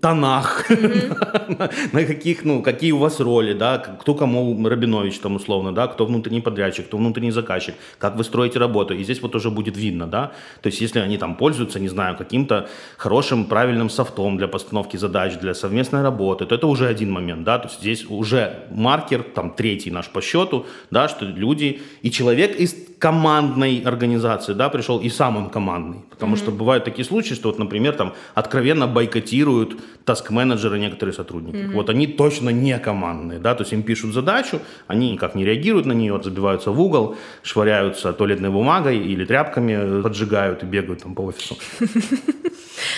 тонах, 0.00 0.70
mm-hmm. 0.70 1.92
на 1.92 2.04
каких, 2.04 2.44
ну, 2.44 2.62
какие 2.62 2.92
у 2.92 2.98
вас 2.98 3.18
роли, 3.20 3.54
да, 3.54 3.78
кто 3.78 4.14
кому 4.14 4.68
Рабинович 4.68 5.18
там 5.18 5.36
условно, 5.36 5.72
да, 5.72 5.86
кто 5.86 6.04
внутренний 6.04 6.42
подрядчик, 6.42 6.86
кто 6.86 6.98
внутренний 6.98 7.30
заказчик, 7.30 7.74
как 7.98 8.16
вы 8.16 8.24
строите 8.24 8.58
работу, 8.58 8.94
и 8.94 9.02
здесь 9.04 9.22
вот 9.22 9.34
уже 9.34 9.50
будет 9.50 9.78
видно, 9.78 10.06
да, 10.06 10.32
то 10.60 10.66
есть 10.66 10.82
если 10.82 11.00
они 11.00 11.16
там 11.16 11.34
пользуются, 11.34 11.80
не 11.80 11.88
знаю, 11.88 12.16
каким-то 12.16 12.68
хорошим, 12.98 13.46
правильным 13.46 13.88
софтом 13.88 14.36
для 14.36 14.48
постановки 14.48 14.98
задач, 14.98 15.38
для 15.38 15.54
совместной 15.54 16.02
работы, 16.02 16.44
то 16.44 16.54
это 16.54 16.66
уже 16.66 16.86
один 16.86 17.10
момент, 17.10 17.44
да, 17.44 17.58
то 17.58 17.68
есть 17.68 17.80
здесь 17.80 18.04
уже 18.08 18.66
маркер, 18.70 19.22
там, 19.22 19.50
третий 19.50 19.90
наш 19.90 20.08
по 20.10 20.20
счету, 20.20 20.66
да, 20.90 21.08
что 21.08 21.24
люди, 21.24 21.80
и 22.02 22.10
человек 22.10 22.54
из 22.60 22.74
командной 22.98 23.80
организации, 23.80 24.52
да, 24.52 24.68
пришел, 24.68 25.00
и 25.00 25.08
сам 25.08 25.38
он 25.38 25.48
командный, 25.48 26.00
потому 26.10 26.34
mm-hmm. 26.34 26.38
что 26.38 26.50
бывают 26.50 26.84
такие 26.84 27.04
случаи, 27.04 27.32
что 27.32 27.48
вот, 27.48 27.58
например, 27.58 27.94
там 27.94 28.12
откровенно 28.34 28.86
бойкотируют 28.86 29.69
делают 29.70 30.04
таск-менеджеры, 30.04 30.78
некоторые 30.78 31.14
сотрудники. 31.14 31.56
Mm-hmm. 31.56 31.74
Вот 31.74 31.90
они 31.90 32.06
точно 32.06 32.50
не 32.50 32.78
командные, 32.78 33.38
да, 33.38 33.54
то 33.54 33.62
есть 33.62 33.72
им 33.72 33.82
пишут 33.82 34.12
задачу, 34.12 34.60
они 34.88 35.12
никак 35.12 35.34
не 35.34 35.44
реагируют 35.44 35.86
на 35.86 35.92
нее, 35.92 36.20
забиваются 36.22 36.70
в 36.70 36.80
угол, 36.80 37.16
швыряются 37.42 38.12
туалетной 38.12 38.50
бумагой 38.50 38.98
или 38.98 39.24
тряпками, 39.24 40.02
поджигают 40.02 40.62
и 40.62 40.66
бегают 40.66 41.02
там 41.02 41.14
по 41.14 41.22
офису. 41.22 41.56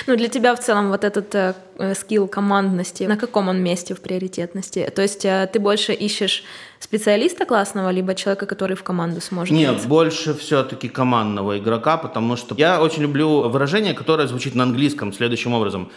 Ну, 0.06 0.16
для 0.16 0.28
тебя 0.28 0.54
в 0.54 0.60
целом 0.60 0.88
вот 0.88 1.04
этот 1.04 1.34
э, 1.34 1.54
э, 1.78 1.94
скилл 1.94 2.28
командности, 2.28 3.04
на 3.04 3.16
каком 3.16 3.48
он 3.48 3.62
месте 3.62 3.94
в 3.94 4.00
приоритетности? 4.00 4.90
То 4.94 5.02
есть 5.02 5.24
э, 5.24 5.48
ты 5.52 5.60
больше 5.60 5.92
ищешь 5.92 6.44
специалиста 6.78 7.46
классного, 7.46 7.90
либо 7.90 8.14
человека, 8.14 8.46
который 8.46 8.76
в 8.76 8.82
команду 8.82 9.20
сможет? 9.20 9.56
Нет, 9.56 9.78
идти? 9.78 9.88
больше 9.88 10.34
все-таки 10.34 10.88
командного 10.88 11.58
игрока, 11.58 11.96
потому 11.96 12.36
что 12.36 12.54
я 12.58 12.80
очень 12.80 13.02
люблю 13.02 13.48
выражение, 13.48 13.94
которое 13.94 14.28
звучит 14.28 14.54
на 14.54 14.64
английском 14.64 15.12
следующим 15.12 15.52
образом. 15.54 15.90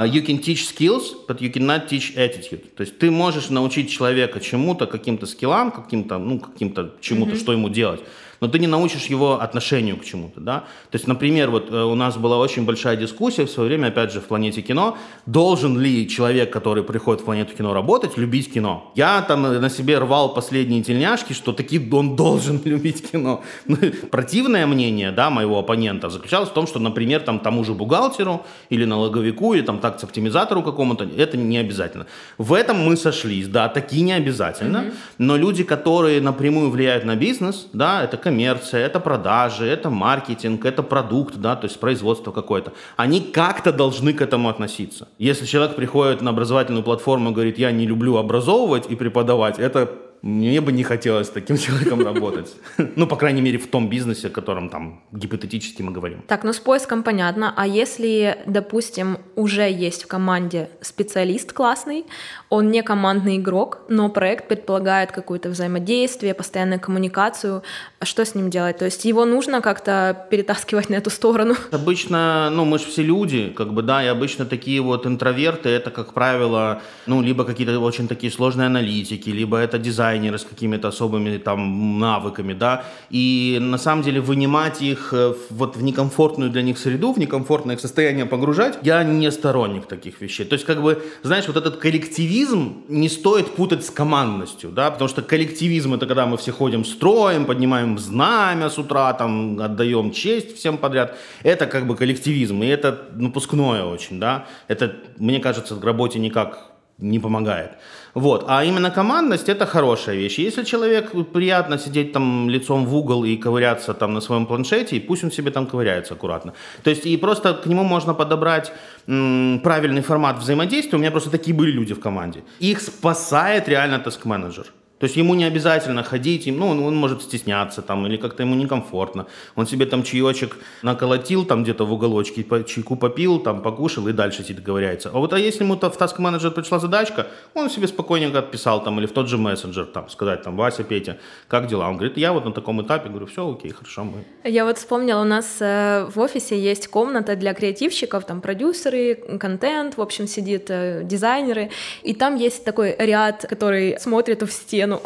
А 0.00 0.06
you 0.06 0.22
can 0.22 0.38
teach 0.38 0.66
skills, 0.66 1.14
but 1.28 1.42
you 1.42 1.50
cannot 1.50 1.86
teach 1.86 2.16
attitude. 2.16 2.74
То 2.74 2.84
есть 2.84 2.98
ты 2.98 3.10
можешь 3.10 3.50
научить 3.50 3.90
человека 3.90 4.40
чему-то, 4.40 4.86
каким-то 4.86 5.26
скиллам, 5.26 5.70
каким-то, 5.70 6.16
ну, 6.16 6.38
каким-то 6.38 6.94
чему-то, 7.02 7.32
mm-hmm. 7.32 7.38
что 7.38 7.52
ему 7.52 7.68
делать 7.68 8.00
но 8.40 8.48
ты 8.48 8.58
не 8.58 8.66
научишь 8.66 9.06
его 9.06 9.40
отношению 9.40 9.96
к 9.96 10.04
чему-то, 10.04 10.40
да. 10.40 10.60
То 10.90 10.96
есть, 10.96 11.06
например, 11.06 11.50
вот 11.50 11.70
э, 11.70 11.82
у 11.82 11.94
нас 11.94 12.16
была 12.16 12.38
очень 12.38 12.64
большая 12.64 12.96
дискуссия 12.96 13.44
в 13.44 13.50
свое 13.50 13.68
время, 13.68 13.88
опять 13.88 14.12
же, 14.12 14.20
в 14.20 14.24
«Планете 14.24 14.62
кино», 14.62 14.96
должен 15.26 15.78
ли 15.78 16.08
человек, 16.08 16.52
который 16.52 16.82
приходит 16.82 17.22
в 17.22 17.24
«Планету 17.24 17.56
кино» 17.56 17.74
работать, 17.74 18.16
любить 18.16 18.52
кино. 18.52 18.92
Я 18.94 19.22
там 19.22 19.42
на 19.42 19.70
себе 19.70 19.98
рвал 19.98 20.34
последние 20.34 20.82
тельняшки, 20.82 21.32
что 21.32 21.52
таки 21.52 21.80
он 21.92 22.16
должен 22.16 22.60
любить 22.64 23.10
кино. 23.10 23.42
Ну, 23.66 23.76
противное 24.10 24.66
мнение, 24.66 25.10
да, 25.10 25.30
моего 25.30 25.58
оппонента 25.58 26.08
заключалось 26.08 26.48
в 26.48 26.52
том, 26.52 26.66
что, 26.66 26.78
например, 26.78 27.20
там 27.20 27.40
тому 27.40 27.64
же 27.64 27.74
бухгалтеру 27.74 28.44
или 28.70 28.84
налоговику, 28.84 29.54
или 29.54 29.62
там 29.62 29.78
такс-оптимизатору 29.78 30.62
какому-то, 30.62 31.04
это 31.04 31.36
не 31.36 31.58
обязательно. 31.58 32.06
В 32.38 32.52
этом 32.54 32.78
мы 32.78 32.96
сошлись, 32.96 33.48
да, 33.48 33.68
такие 33.68 34.02
не 34.02 34.12
обязательно, 34.12 34.78
mm-hmm. 34.78 34.94
но 35.18 35.36
люди, 35.36 35.64
которые 35.64 36.20
напрямую 36.20 36.70
влияют 36.70 37.04
на 37.04 37.16
бизнес, 37.16 37.68
да, 37.72 38.04
это 38.04 38.16
коммерция, 38.30 38.86
это 38.86 39.00
продажи, 39.00 39.66
это 39.66 39.90
маркетинг, 39.90 40.64
это 40.64 40.82
продукт, 40.82 41.34
да, 41.36 41.56
то 41.56 41.66
есть 41.66 41.80
производство 41.80 42.32
какое-то. 42.32 42.72
Они 42.96 43.20
как-то 43.20 43.72
должны 43.72 44.12
к 44.12 44.22
этому 44.22 44.48
относиться. 44.48 45.08
Если 45.18 45.46
человек 45.46 45.76
приходит 45.76 46.22
на 46.22 46.30
образовательную 46.30 46.84
платформу 46.84 47.30
и 47.30 47.32
говорит, 47.32 47.58
я 47.58 47.72
не 47.72 47.86
люблю 47.86 48.16
образовывать 48.16 48.86
и 48.92 48.96
преподавать, 48.96 49.58
это 49.58 49.88
мне 50.22 50.60
бы 50.60 50.72
не 50.72 50.82
хотелось 50.82 51.28
с 51.28 51.30
таким 51.30 51.56
человеком 51.58 52.04
работать. 52.04 52.54
Ну, 52.96 53.06
по 53.06 53.16
крайней 53.16 53.40
мере, 53.40 53.58
в 53.58 53.66
том 53.66 53.88
бизнесе, 53.88 54.28
о 54.28 54.30
котором 54.30 54.68
там 54.68 55.02
гипотетически 55.12 55.82
мы 55.82 55.92
говорим. 55.92 56.22
Так, 56.26 56.44
ну 56.44 56.52
с 56.52 56.58
поиском 56.58 57.02
понятно. 57.02 57.54
А 57.56 57.66
если, 57.66 58.38
допустим, 58.46 59.18
уже 59.36 59.70
есть 59.70 60.04
в 60.04 60.06
команде 60.06 60.68
специалист 60.82 61.52
классный, 61.52 62.04
он 62.50 62.70
не 62.70 62.82
командный 62.82 63.36
игрок, 63.36 63.80
но 63.88 64.08
проект 64.08 64.48
предполагает 64.48 65.12
какое-то 65.12 65.48
взаимодействие, 65.48 66.34
постоянную 66.34 66.80
коммуникацию, 66.80 67.62
а 67.98 68.04
что 68.04 68.24
с 68.24 68.34
ним 68.34 68.50
делать? 68.50 68.78
То 68.78 68.84
есть 68.84 69.04
его 69.04 69.24
нужно 69.24 69.60
как-то 69.60 70.26
перетаскивать 70.30 70.90
на 70.90 70.96
эту 70.96 71.10
сторону? 71.10 71.54
Обычно, 71.70 72.50
ну, 72.50 72.64
мы 72.64 72.78
же 72.78 72.84
все 72.86 73.02
люди, 73.02 73.52
как 73.56 73.72
бы, 73.72 73.82
да, 73.82 74.04
и 74.04 74.06
обычно 74.06 74.44
такие 74.44 74.80
вот 74.80 75.06
интроверты, 75.06 75.68
это, 75.68 75.90
как 75.90 76.12
правило, 76.12 76.82
ну, 77.06 77.22
либо 77.22 77.44
какие-то 77.44 77.78
очень 77.80 78.08
такие 78.08 78.32
сложные 78.32 78.66
аналитики, 78.66 79.30
либо 79.30 79.56
это 79.56 79.78
дизайн 79.78 80.09
дизайнеры 80.10 80.38
с 80.38 80.44
какими-то 80.44 80.88
особыми 80.88 81.38
там 81.38 81.98
навыками, 81.98 82.52
да, 82.54 82.84
и 83.10 83.58
на 83.60 83.78
самом 83.78 84.02
деле 84.02 84.20
вынимать 84.20 84.82
их 84.82 85.12
э, 85.12 85.34
вот 85.50 85.76
в 85.76 85.82
некомфортную 85.82 86.50
для 86.50 86.62
них 86.62 86.78
среду, 86.78 87.12
в 87.12 87.18
некомфортное 87.18 87.74
их 87.74 87.80
состояние 87.80 88.26
погружать, 88.26 88.78
я 88.82 89.04
не 89.04 89.30
сторонник 89.30 89.86
таких 89.86 90.20
вещей. 90.20 90.46
То 90.46 90.54
есть, 90.54 90.66
как 90.66 90.82
бы, 90.82 91.02
знаешь, 91.22 91.46
вот 91.46 91.56
этот 91.56 91.76
коллективизм 91.76 92.84
не 92.88 93.08
стоит 93.08 93.54
путать 93.54 93.84
с 93.84 93.90
командностью, 93.90 94.70
да, 94.70 94.90
потому 94.90 95.08
что 95.08 95.22
коллективизм 95.22 95.94
это 95.94 96.06
когда 96.06 96.26
мы 96.26 96.36
все 96.36 96.52
ходим 96.52 96.84
строем, 96.84 97.44
поднимаем 97.44 97.98
знамя 97.98 98.68
с 98.68 98.78
утра, 98.78 99.12
там, 99.12 99.60
отдаем 99.60 100.10
честь 100.12 100.56
всем 100.56 100.78
подряд. 100.78 101.16
Это 101.44 101.66
как 101.66 101.86
бы 101.86 101.96
коллективизм, 101.96 102.62
и 102.62 102.66
это 102.66 102.98
напускное 103.14 103.84
очень, 103.84 104.18
да. 104.20 104.46
Это, 104.68 104.92
мне 105.18 105.40
кажется, 105.40 105.74
в 105.74 105.84
работе 105.84 106.18
никак 106.18 106.69
не 107.00 107.18
помогает. 107.18 107.70
Вот. 108.14 108.44
А 108.48 108.64
именно 108.64 108.90
командность– 108.90 109.48
это 109.48 109.66
хорошая 109.66 110.16
вещь. 110.16 110.38
Если 110.38 110.64
человек 110.64 111.12
приятно 111.32 111.78
сидеть 111.78 112.12
там 112.12 112.50
лицом 112.50 112.86
в 112.86 112.94
угол 112.94 113.24
и 113.24 113.36
ковыряться 113.36 113.94
там 113.94 114.14
на 114.14 114.20
своем 114.20 114.46
планшете, 114.46 114.96
и 114.96 115.00
пусть 115.00 115.24
он 115.24 115.30
себе 115.30 115.50
там 115.50 115.66
ковыряется 115.66 116.14
аккуратно. 116.14 116.52
То 116.82 116.90
есть 116.90 117.06
и 117.06 117.16
просто 117.16 117.54
к 117.54 117.66
нему 117.66 117.84
можно 117.84 118.14
подобрать 118.14 118.72
м, 119.06 119.60
правильный 119.62 120.02
формат 120.02 120.38
взаимодействия. 120.38 120.96
У 120.96 121.00
меня 121.00 121.10
просто 121.10 121.30
такие 121.30 121.54
были 121.56 121.70
люди 121.70 121.94
в 121.94 122.00
команде. 122.00 122.42
Их 122.58 122.80
спасает 122.80 123.68
реально 123.68 123.98
таск-менеджер. 123.98 124.66
То 125.00 125.04
есть 125.04 125.16
ему 125.16 125.34
не 125.34 125.44
обязательно 125.44 126.02
ходить, 126.02 126.46
ну, 126.46 126.68
он, 126.68 126.80
он 126.80 126.94
может 126.94 127.22
стесняться 127.22 127.80
там, 127.82 128.06
или 128.06 128.18
как-то 128.18 128.42
ему 128.42 128.54
некомфортно. 128.54 129.26
Он 129.56 129.66
себе 129.66 129.86
там 129.86 130.02
чаечек 130.02 130.58
наколотил 130.82 131.46
там 131.46 131.62
где-то 131.62 131.86
в 131.86 131.92
уголочке, 131.92 132.44
чайку 132.66 132.96
попил, 132.96 133.38
там 133.38 133.62
покушал 133.62 134.08
и 134.08 134.12
дальше 134.12 134.44
сидит 134.44 134.64
ковыряется. 134.64 135.10
А 135.14 135.18
вот 135.18 135.32
а 135.32 135.38
если 135.38 135.64
ему 135.64 135.76
в 135.76 135.78
Task 135.78 136.18
Manager 136.18 136.50
пришла 136.50 136.78
задачка, 136.78 137.26
он 137.54 137.70
себе 137.70 137.88
спокойненько 137.88 138.38
отписал 138.38 138.84
там, 138.84 138.98
или 138.98 139.06
в 139.06 139.12
тот 139.12 139.28
же 139.28 139.38
мессенджер 139.38 139.86
там, 139.86 140.10
сказать 140.10 140.42
там, 140.42 140.56
Вася, 140.56 140.84
Петя, 140.84 141.16
как 141.48 141.66
дела? 141.66 141.88
Он 141.88 141.96
говорит, 141.96 142.18
я 142.18 142.32
вот 142.32 142.44
на 142.44 142.52
таком 142.52 142.82
этапе, 142.82 143.08
говорю, 143.08 143.26
все, 143.26 143.50
окей, 143.50 143.70
хорошо, 143.70 144.04
мы. 144.04 144.24
Я 144.44 144.64
вот 144.64 144.76
вспомнила, 144.76 145.22
у 145.22 145.24
нас 145.24 145.56
э, 145.60 146.06
в 146.14 146.20
офисе 146.20 146.58
есть 146.58 146.88
комната 146.88 147.36
для 147.36 147.54
креативщиков, 147.54 148.26
там 148.26 148.40
продюсеры, 148.42 149.14
контент, 149.40 149.96
в 149.96 150.02
общем, 150.02 150.26
сидит 150.26 150.66
э, 150.68 151.04
дизайнеры, 151.04 151.70
и 152.02 152.12
там 152.12 152.36
есть 152.36 152.64
такой 152.64 152.94
ряд, 152.98 153.46
который 153.48 153.98
смотрит 153.98 154.42
в 154.42 154.50
стену, 154.50 154.89
стену. 154.90 155.00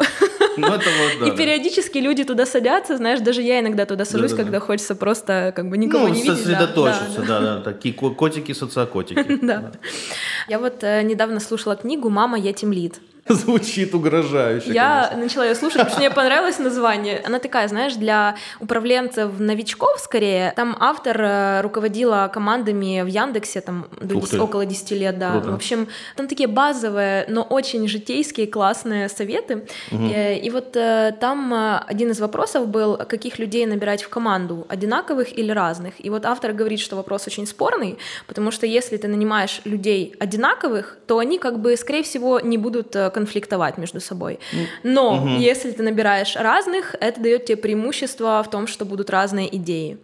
Ну, 0.57 0.67
это 0.67 0.85
вот, 0.85 1.19
да, 1.19 1.27
и 1.27 1.31
да. 1.31 1.35
периодически 1.35 1.97
люди 1.97 2.23
туда 2.23 2.45
садятся, 2.45 2.97
знаешь, 2.97 3.19
даже 3.19 3.41
я 3.41 3.59
иногда 3.59 3.85
туда 3.85 4.05
сажусь, 4.05 4.31
да, 4.31 4.37
да, 4.37 4.43
когда 4.43 4.59
да. 4.59 4.65
хочется 4.65 4.95
просто 4.95 5.53
как 5.55 5.69
бы 5.69 5.77
никого 5.77 6.07
ну, 6.07 6.13
не 6.13 6.21
видеть. 6.21 6.37
сосредоточиться, 6.37 7.21
да, 7.21 7.27
да, 7.27 7.39
да, 7.39 7.55
да. 7.57 7.61
такие 7.61 7.93
котики-социокотики. 7.93 9.39
Да. 9.45 9.71
Я 10.47 10.59
вот 10.59 10.83
э, 10.83 11.03
недавно 11.03 11.39
слушала 11.39 11.75
книгу 11.75 12.09
«Мама, 12.09 12.37
я 12.39 12.51
темлит». 12.53 12.99
Звучит 13.29 13.95
угрожающе. 13.95 14.71
Я 14.71 15.07
конечно. 15.09 15.23
начала 15.23 15.45
ее 15.45 15.55
слушать, 15.55 15.79
потому 15.79 15.89
что 15.89 15.99
мне 15.99 16.11
понравилось 16.11 16.59
название. 16.59 17.23
Она 17.25 17.39
такая, 17.39 17.67
знаешь, 17.67 17.95
для 17.95 18.35
управленцев 18.59 19.39
новичков 19.39 19.99
скорее. 19.99 20.53
Там 20.55 20.77
автор 20.79 21.19
э, 21.19 21.61
руководила 21.61 22.29
командами 22.31 23.01
в 23.01 23.07
Яндексе 23.07 23.61
там 23.61 23.87
до 23.99 24.15
10, 24.21 24.39
около 24.39 24.67
10 24.67 24.91
лет, 24.91 25.17
да. 25.17 25.31
Круто. 25.31 25.49
В 25.49 25.55
общем, 25.55 25.87
там 26.15 26.27
такие 26.27 26.47
базовые, 26.47 27.25
но 27.27 27.41
очень 27.41 27.87
житейские, 27.87 28.45
классные 28.45 29.09
советы. 29.09 29.65
Угу. 29.91 30.03
И, 30.03 30.41
и 30.43 30.49
вот 30.51 30.75
э, 30.75 31.11
там 31.19 31.51
один 31.87 32.11
из 32.11 32.19
вопросов 32.19 32.67
был, 32.67 32.97
каких 32.97 33.39
людей 33.39 33.65
набирать 33.65 34.03
в 34.03 34.09
команду, 34.09 34.67
одинаковых 34.69 35.35
или 35.35 35.49
разных. 35.49 35.93
И 35.97 36.11
вот 36.11 36.27
автор 36.27 36.53
говорит, 36.53 36.79
что 36.79 36.95
вопрос 36.95 37.25
очень 37.25 37.47
спорный, 37.47 37.97
потому 38.27 38.51
что 38.51 38.67
если 38.67 38.97
ты 38.97 39.07
нанимаешь 39.07 39.61
людей 39.65 40.15
одинаковых, 40.19 40.99
то 41.07 41.17
они 41.17 41.39
как 41.39 41.59
бы, 41.59 41.75
скорее 41.75 42.03
всего, 42.03 42.39
не 42.39 42.59
будут 42.59 42.95
конфликтовать 43.15 43.77
между 43.77 44.01
собой. 44.01 44.39
Но 44.83 45.15
угу. 45.15 45.27
если 45.29 45.71
ты 45.71 45.83
набираешь 45.83 46.35
разных, 46.35 46.95
это 46.99 47.21
дает 47.21 47.45
тебе 47.45 47.55
преимущество 47.55 48.43
в 48.43 48.49
том, 48.49 48.67
что 48.67 48.83
будут 48.83 49.09
разные 49.09 49.47
идеи. 49.55 49.97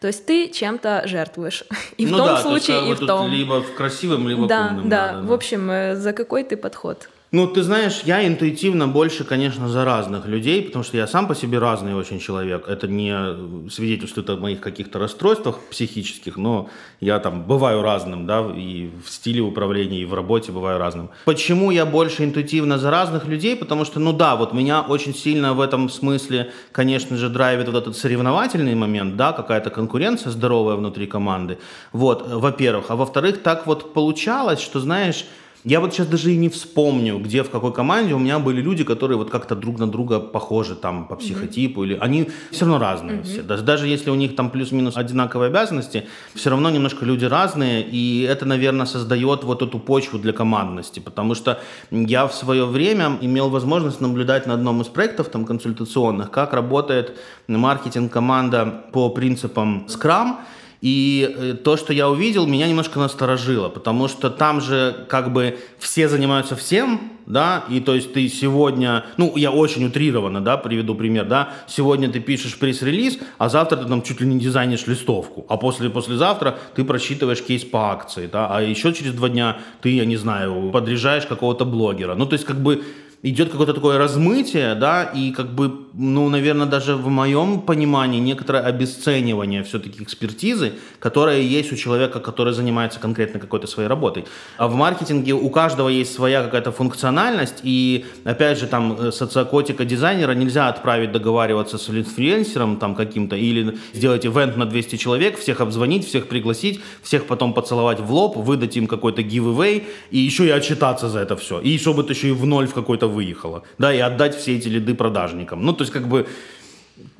То 0.00 0.08
есть 0.08 0.26
ты 0.26 0.48
чем-то 0.48 1.02
жертвуешь. 1.06 1.62
И 1.98 2.06
ну 2.06 2.14
в 2.14 2.16
том 2.18 2.26
да, 2.26 2.42
случае, 2.42 2.80
то 2.80 2.86
есть, 2.86 3.00
и 3.00 3.04
в 3.04 3.06
том. 3.06 3.30
Либо 3.30 3.62
в 3.62 3.74
красивом, 3.74 4.28
либо 4.28 4.48
да, 4.48 4.68
умным. 4.70 4.88
Да, 4.88 5.06
да, 5.06 5.12
да, 5.20 5.28
в 5.28 5.32
общем, 5.32 5.70
э, 5.70 5.94
за 5.94 6.12
какой 6.12 6.42
ты 6.42 6.56
подход? 6.56 7.08
Ну, 7.30 7.46
ты 7.46 7.62
знаешь, 7.62 8.04
я 8.04 8.26
интуитивно 8.26 8.88
больше, 8.88 9.22
конечно, 9.22 9.68
за 9.68 9.84
разных 9.84 10.26
людей, 10.26 10.62
потому 10.62 10.82
что 10.82 10.96
я 10.96 11.06
сам 11.06 11.28
по 11.28 11.34
себе 11.34 11.58
разный 11.58 11.94
очень 11.94 12.20
человек. 12.20 12.66
Это 12.66 12.88
не 12.88 13.68
свидетельствует 13.68 14.30
о 14.30 14.36
моих 14.36 14.60
каких-то 14.60 14.98
расстройствах 14.98 15.58
психических, 15.70 16.38
но 16.38 16.70
я 17.00 17.18
там 17.18 17.42
бываю 17.42 17.82
разным, 17.82 18.26
да, 18.26 18.50
и 18.56 18.88
в 19.04 19.10
стиле 19.10 19.42
управления, 19.42 20.00
и 20.00 20.06
в 20.06 20.14
работе 20.14 20.52
бываю 20.52 20.78
разным. 20.78 21.10
Почему 21.26 21.70
я 21.70 21.84
больше 21.84 22.24
интуитивно 22.24 22.78
за 22.78 22.90
разных 22.90 23.26
людей? 23.26 23.56
Потому 23.56 23.84
что, 23.84 24.00
ну 24.00 24.14
да, 24.14 24.34
вот 24.34 24.54
меня 24.54 24.80
очень 24.80 25.14
сильно 25.14 25.52
в 25.52 25.60
этом 25.60 25.90
смысле, 25.90 26.50
конечно 26.72 27.18
же, 27.18 27.28
драйвит 27.28 27.66
вот 27.66 27.76
этот 27.76 27.94
соревновательный 27.94 28.74
момент, 28.74 29.16
да, 29.16 29.32
какая-то 29.32 29.68
конкуренция 29.68 30.32
здоровая 30.32 30.76
внутри 30.76 31.06
команды. 31.06 31.58
Вот, 31.92 32.26
во-первых. 32.26 32.86
А 32.88 32.96
во-вторых, 32.96 33.42
так 33.42 33.66
вот 33.66 33.92
получалось, 33.92 34.60
что, 34.60 34.80
знаешь, 34.80 35.26
я 35.64 35.80
вот 35.80 35.92
сейчас 35.92 36.06
даже 36.06 36.32
и 36.32 36.36
не 36.36 36.48
вспомню, 36.48 37.18
где, 37.18 37.42
в 37.42 37.50
какой 37.50 37.72
команде 37.72 38.14
у 38.14 38.18
меня 38.18 38.38
были 38.38 38.60
люди, 38.60 38.84
которые 38.84 39.18
вот 39.18 39.30
как-то 39.30 39.56
друг 39.56 39.78
на 39.78 39.90
друга 39.90 40.20
похожи 40.20 40.74
там 40.74 41.06
по 41.08 41.16
психотипу, 41.16 41.82
mm-hmm. 41.82 41.86
или 41.86 41.98
они 42.00 42.30
все 42.50 42.64
равно 42.64 42.78
разные 42.78 43.18
mm-hmm. 43.18 43.22
все. 43.24 43.42
Даже, 43.42 43.62
даже 43.62 43.86
если 43.88 44.10
у 44.10 44.14
них 44.14 44.36
там 44.36 44.50
плюс-минус 44.50 44.96
одинаковые 44.96 45.48
обязанности, 45.48 46.06
все 46.34 46.50
равно 46.50 46.70
немножко 46.70 47.04
люди 47.04 47.24
разные, 47.24 47.82
и 47.82 48.22
это, 48.22 48.46
наверное, 48.46 48.86
создает 48.86 49.44
вот 49.44 49.62
эту 49.62 49.78
почву 49.78 50.18
для 50.18 50.32
командности, 50.32 51.00
потому 51.00 51.34
что 51.34 51.60
я 51.90 52.26
в 52.26 52.34
свое 52.34 52.64
время 52.64 53.18
имел 53.20 53.48
возможность 53.50 54.00
наблюдать 54.00 54.46
на 54.46 54.54
одном 54.54 54.80
из 54.82 54.86
проектов 54.86 55.28
там 55.28 55.44
консультационных, 55.44 56.30
как 56.30 56.52
работает 56.52 57.16
маркетинг-команда 57.48 58.84
по 58.92 59.08
принципам 59.10 59.86
Scrum, 59.88 60.36
и 60.80 61.34
э, 61.36 61.54
то, 61.54 61.76
что 61.76 61.92
я 61.92 62.08
увидел, 62.08 62.46
меня 62.46 62.68
немножко 62.68 62.98
насторожило, 62.98 63.68
потому 63.68 64.08
что 64.08 64.30
там 64.30 64.60
же 64.60 65.06
как 65.08 65.32
бы 65.32 65.58
все 65.78 66.08
занимаются 66.08 66.54
всем, 66.54 67.12
да, 67.26 67.64
и 67.68 67.80
то 67.80 67.94
есть 67.94 68.12
ты 68.12 68.28
сегодня, 68.28 69.04
ну, 69.16 69.36
я 69.36 69.50
очень 69.50 69.84
утрированно, 69.84 70.40
да, 70.40 70.56
приведу 70.56 70.94
пример, 70.94 71.26
да, 71.26 71.50
сегодня 71.66 72.10
ты 72.10 72.20
пишешь 72.20 72.58
пресс-релиз, 72.58 73.18
а 73.36 73.48
завтра 73.48 73.76
ты 73.76 73.86
там 73.86 74.02
чуть 74.02 74.20
ли 74.20 74.26
не 74.26 74.38
дизайнишь 74.38 74.86
листовку, 74.86 75.44
а 75.48 75.56
после, 75.56 75.90
послезавтра 75.90 76.58
ты 76.74 76.84
просчитываешь 76.84 77.42
кейс 77.42 77.64
по 77.64 77.90
акции, 77.90 78.28
да, 78.32 78.48
а 78.48 78.62
еще 78.62 78.94
через 78.94 79.12
два 79.12 79.28
дня 79.28 79.58
ты, 79.82 79.90
я 79.90 80.04
не 80.04 80.16
знаю, 80.16 80.70
подряжаешь 80.72 81.26
какого-то 81.26 81.64
блогера. 81.64 82.14
Ну, 82.14 82.24
то 82.24 82.34
есть 82.34 82.46
как 82.46 82.62
бы 82.62 82.82
идет 83.22 83.50
какое-то 83.50 83.74
такое 83.74 83.98
размытие, 83.98 84.74
да, 84.74 85.02
и 85.02 85.32
как 85.32 85.52
бы, 85.54 85.72
ну, 85.94 86.28
наверное, 86.28 86.66
даже 86.66 86.94
в 86.94 87.08
моем 87.08 87.60
понимании 87.60 88.20
некоторое 88.20 88.62
обесценивание 88.62 89.64
все-таки 89.64 90.02
экспертизы, 90.02 90.72
которая 91.00 91.40
есть 91.40 91.72
у 91.72 91.76
человека, 91.76 92.20
который 92.20 92.52
занимается 92.52 93.00
конкретно 93.00 93.40
какой-то 93.40 93.66
своей 93.66 93.88
работой. 93.88 94.24
А 94.56 94.68
в 94.68 94.74
маркетинге 94.74 95.32
у 95.32 95.50
каждого 95.50 95.88
есть 95.88 96.14
своя 96.14 96.44
какая-то 96.44 96.70
функциональность, 96.70 97.60
и, 97.64 98.04
опять 98.24 98.58
же, 98.58 98.66
там, 98.66 98.96
э, 98.98 99.12
социокотика 99.12 99.84
дизайнера 99.84 100.32
нельзя 100.32 100.68
отправить 100.68 101.10
договариваться 101.10 101.76
с 101.76 101.90
инфлюенсером 101.90 102.76
там 102.76 102.94
каким-то, 102.94 103.34
или 103.34 103.78
сделать 103.94 104.26
ивент 104.26 104.56
на 104.56 104.66
200 104.66 104.96
человек, 104.96 105.38
всех 105.38 105.60
обзвонить, 105.60 106.06
всех 106.06 106.28
пригласить, 106.28 106.80
всех 107.02 107.26
потом 107.26 107.52
поцеловать 107.52 107.98
в 107.98 108.12
лоб, 108.12 108.36
выдать 108.36 108.76
им 108.76 108.86
какой-то 108.86 109.22
giveaway, 109.22 109.82
и 110.12 110.18
еще 110.18 110.46
и 110.46 110.50
отчитаться 110.50 111.08
за 111.08 111.18
это 111.18 111.36
все. 111.36 111.60
И 111.60 111.78
чтобы 111.78 112.02
это 112.02 112.12
еще 112.12 112.28
и 112.28 112.32
в 112.32 112.46
ноль 112.46 112.66
в 112.66 112.74
какой-то 112.74 113.07
выехала, 113.08 113.62
да, 113.78 113.92
и 113.92 113.98
отдать 113.98 114.36
все 114.36 114.56
эти 114.56 114.68
лиды 114.68 114.94
продажникам. 114.94 115.64
Ну, 115.64 115.72
то 115.72 115.82
есть, 115.82 115.92
как 115.92 116.06
бы, 116.06 116.26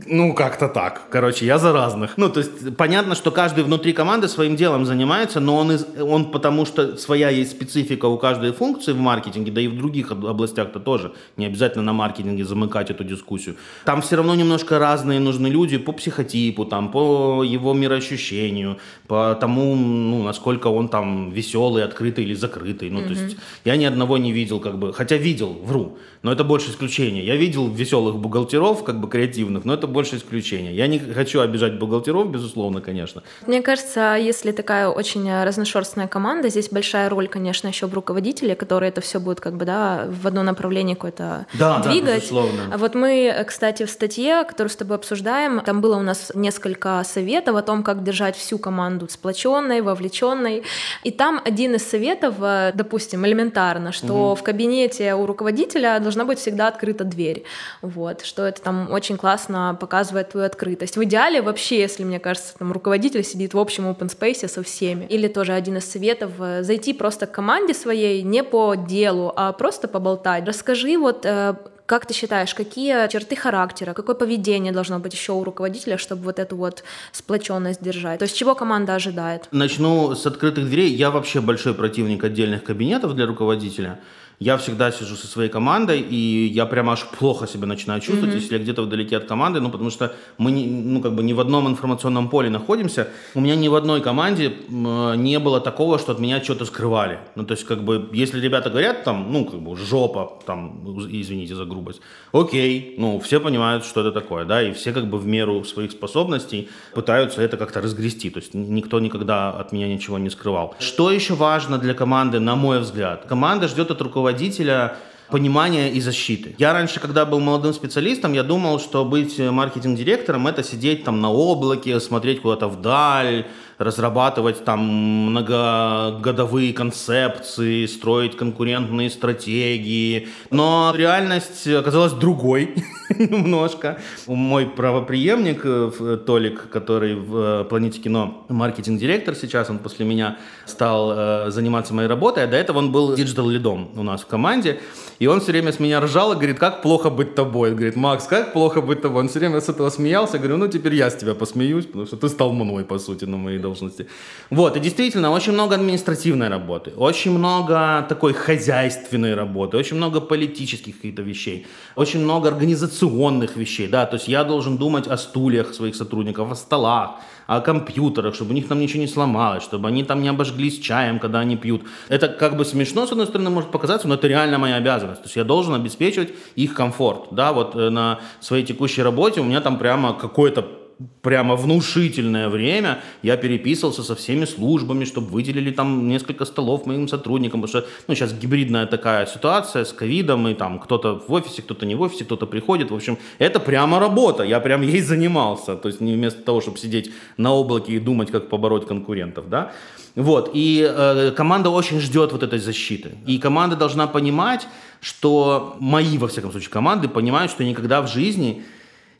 ну, 0.06 0.32
как-то 0.32 0.68
так. 0.68 1.08
Короче, 1.10 1.44
я 1.44 1.58
за 1.58 1.72
разных. 1.72 2.16
Ну, 2.16 2.28
то 2.28 2.38
есть, 2.38 2.76
понятно, 2.76 3.16
что 3.16 3.32
каждый 3.32 3.64
внутри 3.64 3.92
команды 3.92 4.28
своим 4.28 4.54
делом 4.54 4.86
занимается, 4.86 5.40
но 5.40 5.56
он, 5.56 5.72
из, 5.72 5.86
он 6.00 6.30
потому 6.30 6.66
что 6.66 6.96
своя 6.96 7.30
есть 7.30 7.50
специфика 7.50 8.06
у 8.06 8.16
каждой 8.16 8.52
функции 8.52 8.92
в 8.92 9.00
маркетинге, 9.00 9.50
да 9.50 9.60
и 9.60 9.66
в 9.66 9.76
других 9.76 10.12
областях-то 10.12 10.78
тоже. 10.78 11.14
Не 11.36 11.46
обязательно 11.46 11.82
на 11.82 11.92
маркетинге 11.92 12.44
замыкать 12.44 12.90
эту 12.90 13.02
дискуссию. 13.02 13.56
Там 13.84 14.00
все 14.00 14.14
равно 14.14 14.36
немножко 14.36 14.78
разные 14.78 15.18
нужны 15.18 15.48
люди 15.48 15.78
по 15.78 15.92
психотипу, 15.92 16.64
там, 16.64 16.92
по 16.92 17.42
его 17.42 17.74
мироощущению, 17.74 18.78
по 19.08 19.34
тому, 19.34 19.74
ну, 19.74 20.22
насколько 20.22 20.68
он 20.68 20.88
там 20.88 21.30
веселый, 21.30 21.82
открытый 21.82 22.22
или 22.22 22.34
закрытый. 22.34 22.88
Ну, 22.90 23.00
mm-hmm. 23.00 23.04
то 23.04 23.12
есть, 23.12 23.36
я 23.64 23.76
ни 23.76 23.84
одного 23.84 24.16
не 24.16 24.30
видел, 24.30 24.60
как 24.60 24.78
бы, 24.78 24.92
хотя 24.92 25.16
видел, 25.16 25.58
вру, 25.64 25.98
но 26.22 26.30
это 26.30 26.44
больше 26.44 26.70
исключение. 26.70 27.26
Я 27.26 27.34
видел 27.34 27.68
веселых 27.68 28.16
бухгалтеров, 28.16 28.84
как 28.84 29.00
бы 29.00 29.08
креативных, 29.08 29.64
но 29.64 29.74
это 29.74 29.87
больше 29.88 30.16
исключение. 30.16 30.74
Я 30.74 30.86
не 30.86 30.98
хочу 30.98 31.40
обижать 31.40 31.78
бухгалтеров, 31.78 32.30
безусловно, 32.30 32.80
конечно. 32.80 33.22
Мне 33.46 33.62
кажется, 33.62 34.16
если 34.18 34.52
такая 34.52 34.88
очень 34.88 35.42
разношерстная 35.44 36.08
команда, 36.08 36.48
здесь 36.48 36.68
большая 36.70 37.08
роль, 37.08 37.28
конечно, 37.28 37.68
еще 37.68 37.86
в 37.86 37.94
руководителе, 37.94 38.54
который 38.54 38.88
это 38.88 39.00
все 39.00 39.20
будет 39.20 39.40
как 39.40 39.56
бы, 39.56 39.64
да, 39.64 40.06
в 40.08 40.26
одно 40.26 40.42
направление 40.42 40.96
какое-то 40.96 41.46
да, 41.54 41.80
двигать. 41.80 42.04
Да, 42.04 42.16
безусловно. 42.16 42.62
А 42.72 42.78
вот 42.78 42.94
мы, 42.94 43.44
кстати, 43.46 43.84
в 43.84 43.90
статье, 43.90 44.44
которую 44.44 44.70
с 44.70 44.76
тобой 44.76 44.96
обсуждаем, 44.96 45.60
там 45.60 45.80
было 45.80 45.96
у 45.96 46.02
нас 46.02 46.32
несколько 46.34 47.02
советов 47.04 47.56
о 47.56 47.62
том, 47.62 47.82
как 47.82 48.02
держать 48.02 48.36
всю 48.36 48.58
команду 48.58 49.08
сплоченной, 49.08 49.80
вовлеченной. 49.80 50.64
И 51.04 51.10
там 51.10 51.40
один 51.44 51.74
из 51.74 51.88
советов, 51.88 52.36
э, 52.40 52.72
допустим, 52.74 53.26
элементарно, 53.26 53.92
что 53.92 54.32
угу. 54.32 54.34
в 54.36 54.42
кабинете 54.42 55.14
у 55.14 55.26
руководителя 55.26 55.98
должна 56.00 56.24
быть 56.24 56.38
всегда 56.38 56.68
открыта 56.68 57.04
дверь. 57.04 57.44
Вот, 57.82 58.22
что 58.22 58.46
это 58.46 58.60
там 58.62 58.90
очень 58.90 59.16
классно 59.16 59.76
показывает 59.78 60.30
твою 60.30 60.46
открытость. 60.46 60.96
В 60.96 61.04
идеале 61.04 61.40
вообще, 61.40 61.78
если, 61.78 62.04
мне 62.04 62.20
кажется, 62.20 62.54
там 62.58 62.72
руководитель 62.72 63.24
сидит 63.24 63.54
в 63.54 63.58
общем 63.58 63.86
open 63.86 64.08
space 64.08 64.48
со 64.48 64.62
всеми. 64.62 65.06
Или 65.06 65.28
тоже 65.28 65.52
один 65.52 65.76
из 65.76 65.90
советов 65.90 66.32
э, 66.38 66.62
зайти 66.62 66.92
просто 66.92 67.26
к 67.26 67.32
команде 67.32 67.74
своей 67.74 68.22
не 68.22 68.42
по 68.42 68.74
делу, 68.74 69.32
а 69.36 69.52
просто 69.52 69.88
поболтать. 69.88 70.46
Расскажи 70.46 70.98
вот 70.98 71.24
э, 71.24 71.54
как 71.88 72.04
ты 72.04 72.12
считаешь, 72.12 72.54
какие 72.54 73.08
черты 73.08 73.34
характера, 73.34 73.94
какое 73.94 74.14
поведение 74.14 74.72
должно 74.72 74.98
быть 74.98 75.14
еще 75.14 75.32
у 75.32 75.42
руководителя, 75.42 75.96
чтобы 75.96 76.22
вот 76.22 76.38
эту 76.38 76.54
вот 76.54 76.84
сплоченность 77.12 77.82
держать? 77.82 78.18
То 78.18 78.24
есть 78.24 78.36
чего 78.36 78.54
команда 78.54 78.94
ожидает? 78.94 79.48
Начну 79.52 80.14
с 80.14 80.26
открытых 80.26 80.66
дверей. 80.66 80.92
Я 80.94 81.10
вообще 81.10 81.40
большой 81.40 81.72
противник 81.72 82.22
отдельных 82.22 82.62
кабинетов 82.62 83.14
для 83.14 83.24
руководителя 83.24 83.98
я 84.40 84.56
всегда 84.56 84.92
сижу 84.92 85.16
со 85.16 85.26
своей 85.26 85.50
командой, 85.50 86.00
и 86.00 86.46
я 86.46 86.64
прямо 86.66 86.92
аж 86.92 87.04
плохо 87.18 87.46
себя 87.48 87.66
начинаю 87.66 88.00
чувствовать, 88.00 88.34
mm-hmm. 88.34 88.38
если 88.38 88.56
я 88.56 88.62
где-то 88.62 88.82
вдалеке 88.82 89.16
от 89.16 89.24
команды, 89.24 89.60
ну, 89.60 89.68
потому 89.68 89.90
что 89.90 90.14
мы, 90.38 90.52
не, 90.52 90.66
ну, 90.66 91.00
как 91.00 91.14
бы 91.14 91.24
не 91.24 91.34
в 91.34 91.40
одном 91.40 91.66
информационном 91.66 92.28
поле 92.28 92.48
находимся. 92.48 93.08
У 93.34 93.40
меня 93.40 93.56
ни 93.56 93.66
в 93.66 93.74
одной 93.74 94.00
команде 94.00 94.52
не 94.68 95.38
было 95.40 95.60
такого, 95.60 95.98
что 95.98 96.12
от 96.12 96.20
меня 96.20 96.40
что-то 96.42 96.66
скрывали. 96.66 97.18
Ну, 97.34 97.44
то 97.44 97.54
есть, 97.54 97.64
как 97.64 97.82
бы, 97.82 98.08
если 98.12 98.40
ребята 98.40 98.70
говорят, 98.70 99.02
там, 99.02 99.32
ну, 99.32 99.44
как 99.44 99.60
бы, 99.60 99.76
жопа, 99.76 100.40
там, 100.46 100.98
извините 101.10 101.56
за 101.56 101.64
грубость, 101.64 102.00
окей, 102.32 102.94
ну, 102.96 103.18
все 103.18 103.40
понимают, 103.40 103.84
что 103.84 104.02
это 104.02 104.12
такое, 104.12 104.44
да, 104.44 104.62
и 104.62 104.72
все, 104.72 104.92
как 104.92 105.10
бы, 105.10 105.18
в 105.18 105.26
меру 105.26 105.64
своих 105.64 105.90
способностей 105.90 106.68
пытаются 106.94 107.42
это 107.42 107.56
как-то 107.56 107.80
разгрести, 107.80 108.30
то 108.30 108.38
есть, 108.38 108.54
никто 108.54 109.00
никогда 109.00 109.50
от 109.50 109.72
меня 109.72 109.88
ничего 109.88 110.18
не 110.18 110.30
скрывал. 110.30 110.76
Что 110.78 111.10
еще 111.10 111.34
важно 111.34 111.78
для 111.78 111.94
команды, 111.94 112.38
на 112.38 112.54
мой 112.54 112.78
взгляд? 112.78 113.24
Команда 113.26 113.66
ждет 113.66 113.90
от 113.90 114.00
руководителя 114.00 114.27
руководителя 114.28 114.96
понимания 115.30 115.90
и 115.90 116.00
защиты. 116.00 116.54
Я 116.58 116.72
раньше, 116.72 117.00
когда 117.00 117.24
был 117.26 117.40
молодым 117.40 117.74
специалистом, 117.74 118.32
я 118.32 118.42
думал, 118.42 118.80
что 118.80 119.04
быть 119.04 119.38
маркетинг-директором– 119.38 120.46
это 120.48 120.62
сидеть 120.62 121.04
там 121.04 121.20
на 121.20 121.30
облаке, 121.30 122.00
смотреть 122.00 122.40
куда-то 122.40 122.68
вдаль, 122.68 123.46
разрабатывать 123.78 124.64
там 124.64 124.80
многогодовые 124.80 126.72
концепции, 126.72 127.86
строить 127.86 128.36
конкурентные 128.36 129.08
стратегии. 129.08 130.28
Но 130.50 130.92
реальность 130.96 131.66
оказалась 131.66 132.12
другой 132.12 132.74
немножко. 133.18 134.00
Мой 134.26 134.66
правоприемник 134.66 135.60
э, 135.64 136.18
Толик, 136.26 136.68
который 136.70 137.14
в 137.14 137.36
э, 137.36 137.64
«Планете 137.64 138.00
кино» 138.00 138.44
маркетинг-директор 138.48 139.34
сейчас, 139.34 139.70
он 139.70 139.78
после 139.78 140.04
меня 140.04 140.38
стал 140.66 141.12
э, 141.12 141.50
заниматься 141.50 141.94
моей 141.94 142.08
работой, 142.08 142.44
а 142.44 142.46
до 142.46 142.56
этого 142.56 142.78
он 142.78 142.92
был 142.92 143.14
digital-лидом 143.14 143.90
у 143.96 144.02
нас 144.02 144.22
в 144.22 144.26
команде. 144.26 144.80
И 145.18 145.26
он 145.26 145.40
все 145.40 145.52
время 145.52 145.72
с 145.72 145.80
меня 145.80 146.00
ржал 146.00 146.32
и 146.32 146.36
говорит, 146.36 146.58
как 146.58 146.82
плохо 146.82 147.10
быть 147.10 147.34
тобой. 147.34 147.72
Говорит, 147.72 147.96
Макс, 147.96 148.26
как 148.26 148.52
плохо 148.52 148.80
быть 148.80 149.02
тобой. 149.02 149.22
Он 149.22 149.28
все 149.28 149.40
время 149.40 149.60
с 149.60 149.68
этого 149.68 149.90
смеялся. 149.90 150.36
Я 150.36 150.38
говорю, 150.38 150.58
ну 150.58 150.68
теперь 150.68 150.94
я 150.94 151.10
с 151.10 151.16
тебя 151.16 151.34
посмеюсь, 151.34 151.86
потому 151.86 152.06
что 152.06 152.16
ты 152.16 152.28
стал 152.28 152.52
мной, 152.52 152.84
по 152.84 152.98
сути, 152.98 153.24
на 153.24 153.36
моей 153.36 153.58
должности. 153.68 154.06
Вот, 154.50 154.76
и 154.76 154.80
действительно, 154.80 155.30
очень 155.30 155.52
много 155.52 155.74
административной 155.74 156.48
работы, 156.48 156.92
очень 156.96 157.32
много 157.38 158.06
такой 158.08 158.32
хозяйственной 158.32 159.34
работы, 159.34 159.76
очень 159.76 159.96
много 159.96 160.20
политических 160.20 160.96
каких-то 160.96 161.22
вещей, 161.22 161.66
очень 161.96 162.20
много 162.20 162.48
организационных 162.48 163.56
вещей, 163.56 163.88
да, 163.88 164.06
то 164.06 164.16
есть 164.16 164.28
я 164.28 164.44
должен 164.44 164.76
думать 164.78 165.06
о 165.06 165.16
стульях 165.16 165.74
своих 165.74 165.94
сотрудников, 165.96 166.52
о 166.52 166.54
столах, 166.54 167.10
о 167.48 167.60
компьютерах, 167.60 168.34
чтобы 168.34 168.50
у 168.50 168.54
них 168.54 168.68
там 168.68 168.78
ничего 168.78 169.00
не 169.00 169.08
сломалось, 169.08 169.62
чтобы 169.62 169.88
они 169.88 170.04
там 170.04 170.22
не 170.22 170.28
обожглись 170.28 170.78
чаем, 170.78 171.18
когда 171.18 171.40
они 171.40 171.56
пьют. 171.56 171.82
Это 172.08 172.28
как 172.28 172.56
бы 172.56 172.64
смешно, 172.64 173.06
с 173.06 173.12
одной 173.12 173.26
стороны, 173.26 173.50
может 173.50 173.70
показаться, 173.70 174.06
но 174.06 174.14
это 174.14 174.28
реально 174.28 174.58
моя 174.58 174.76
обязанность. 174.76 175.22
То 175.22 175.26
есть 175.26 175.36
я 175.36 175.44
должен 175.44 175.74
обеспечивать 175.74 176.28
их 176.56 176.74
комфорт. 176.74 177.28
Да, 177.30 177.52
вот 177.52 177.74
э, 177.74 177.88
на 177.88 178.20
своей 178.40 178.66
текущей 178.66 179.02
работе 179.02 179.40
у 179.40 179.44
меня 179.44 179.62
там 179.62 179.78
прямо 179.78 180.12
какое-то 180.12 180.77
прямо 181.22 181.54
внушительное 181.54 182.48
время 182.48 183.00
я 183.22 183.36
переписывался 183.36 184.02
со 184.02 184.14
всеми 184.14 184.44
службами, 184.44 185.04
чтобы 185.04 185.28
выделили 185.28 185.70
там 185.70 186.08
несколько 186.08 186.44
столов 186.44 186.86
моим 186.86 187.08
сотрудникам, 187.08 187.62
потому 187.62 187.82
что 187.82 187.90
ну, 188.08 188.14
сейчас 188.14 188.32
гибридная 188.32 188.86
такая 188.86 189.26
ситуация 189.26 189.84
с 189.84 189.92
ковидом, 189.92 190.48
и 190.48 190.54
там 190.54 190.78
кто-то 190.78 191.22
в 191.28 191.32
офисе, 191.32 191.62
кто-то 191.62 191.86
не 191.86 191.94
в 191.94 192.00
офисе, 192.00 192.24
кто-то 192.24 192.46
приходит. 192.46 192.90
В 192.90 192.94
общем, 192.94 193.18
это 193.38 193.60
прямо 193.60 194.00
работа, 194.00 194.42
я 194.42 194.60
прям 194.60 194.82
ей 194.82 195.00
занимался. 195.00 195.76
То 195.76 195.88
есть 195.88 196.00
не 196.00 196.14
вместо 196.14 196.42
того, 196.42 196.60
чтобы 196.60 196.78
сидеть 196.78 197.12
на 197.36 197.52
облаке 197.52 197.92
и 197.92 198.00
думать, 198.00 198.30
как 198.30 198.48
побороть 198.48 198.86
конкурентов, 198.86 199.48
да. 199.48 199.72
Вот, 200.16 200.50
и 200.52 200.84
э, 200.84 201.30
команда 201.36 201.70
очень 201.70 202.00
ждет 202.00 202.32
вот 202.32 202.42
этой 202.42 202.58
защиты. 202.58 203.10
И 203.24 203.38
команда 203.38 203.76
должна 203.76 204.08
понимать, 204.08 204.66
что 205.00 205.76
мои, 205.78 206.18
во 206.18 206.26
всяком 206.26 206.50
случае, 206.50 206.70
команды 206.70 207.08
понимают, 207.08 207.52
что 207.52 207.62
никогда 207.62 208.02
в 208.02 208.08
жизни 208.08 208.64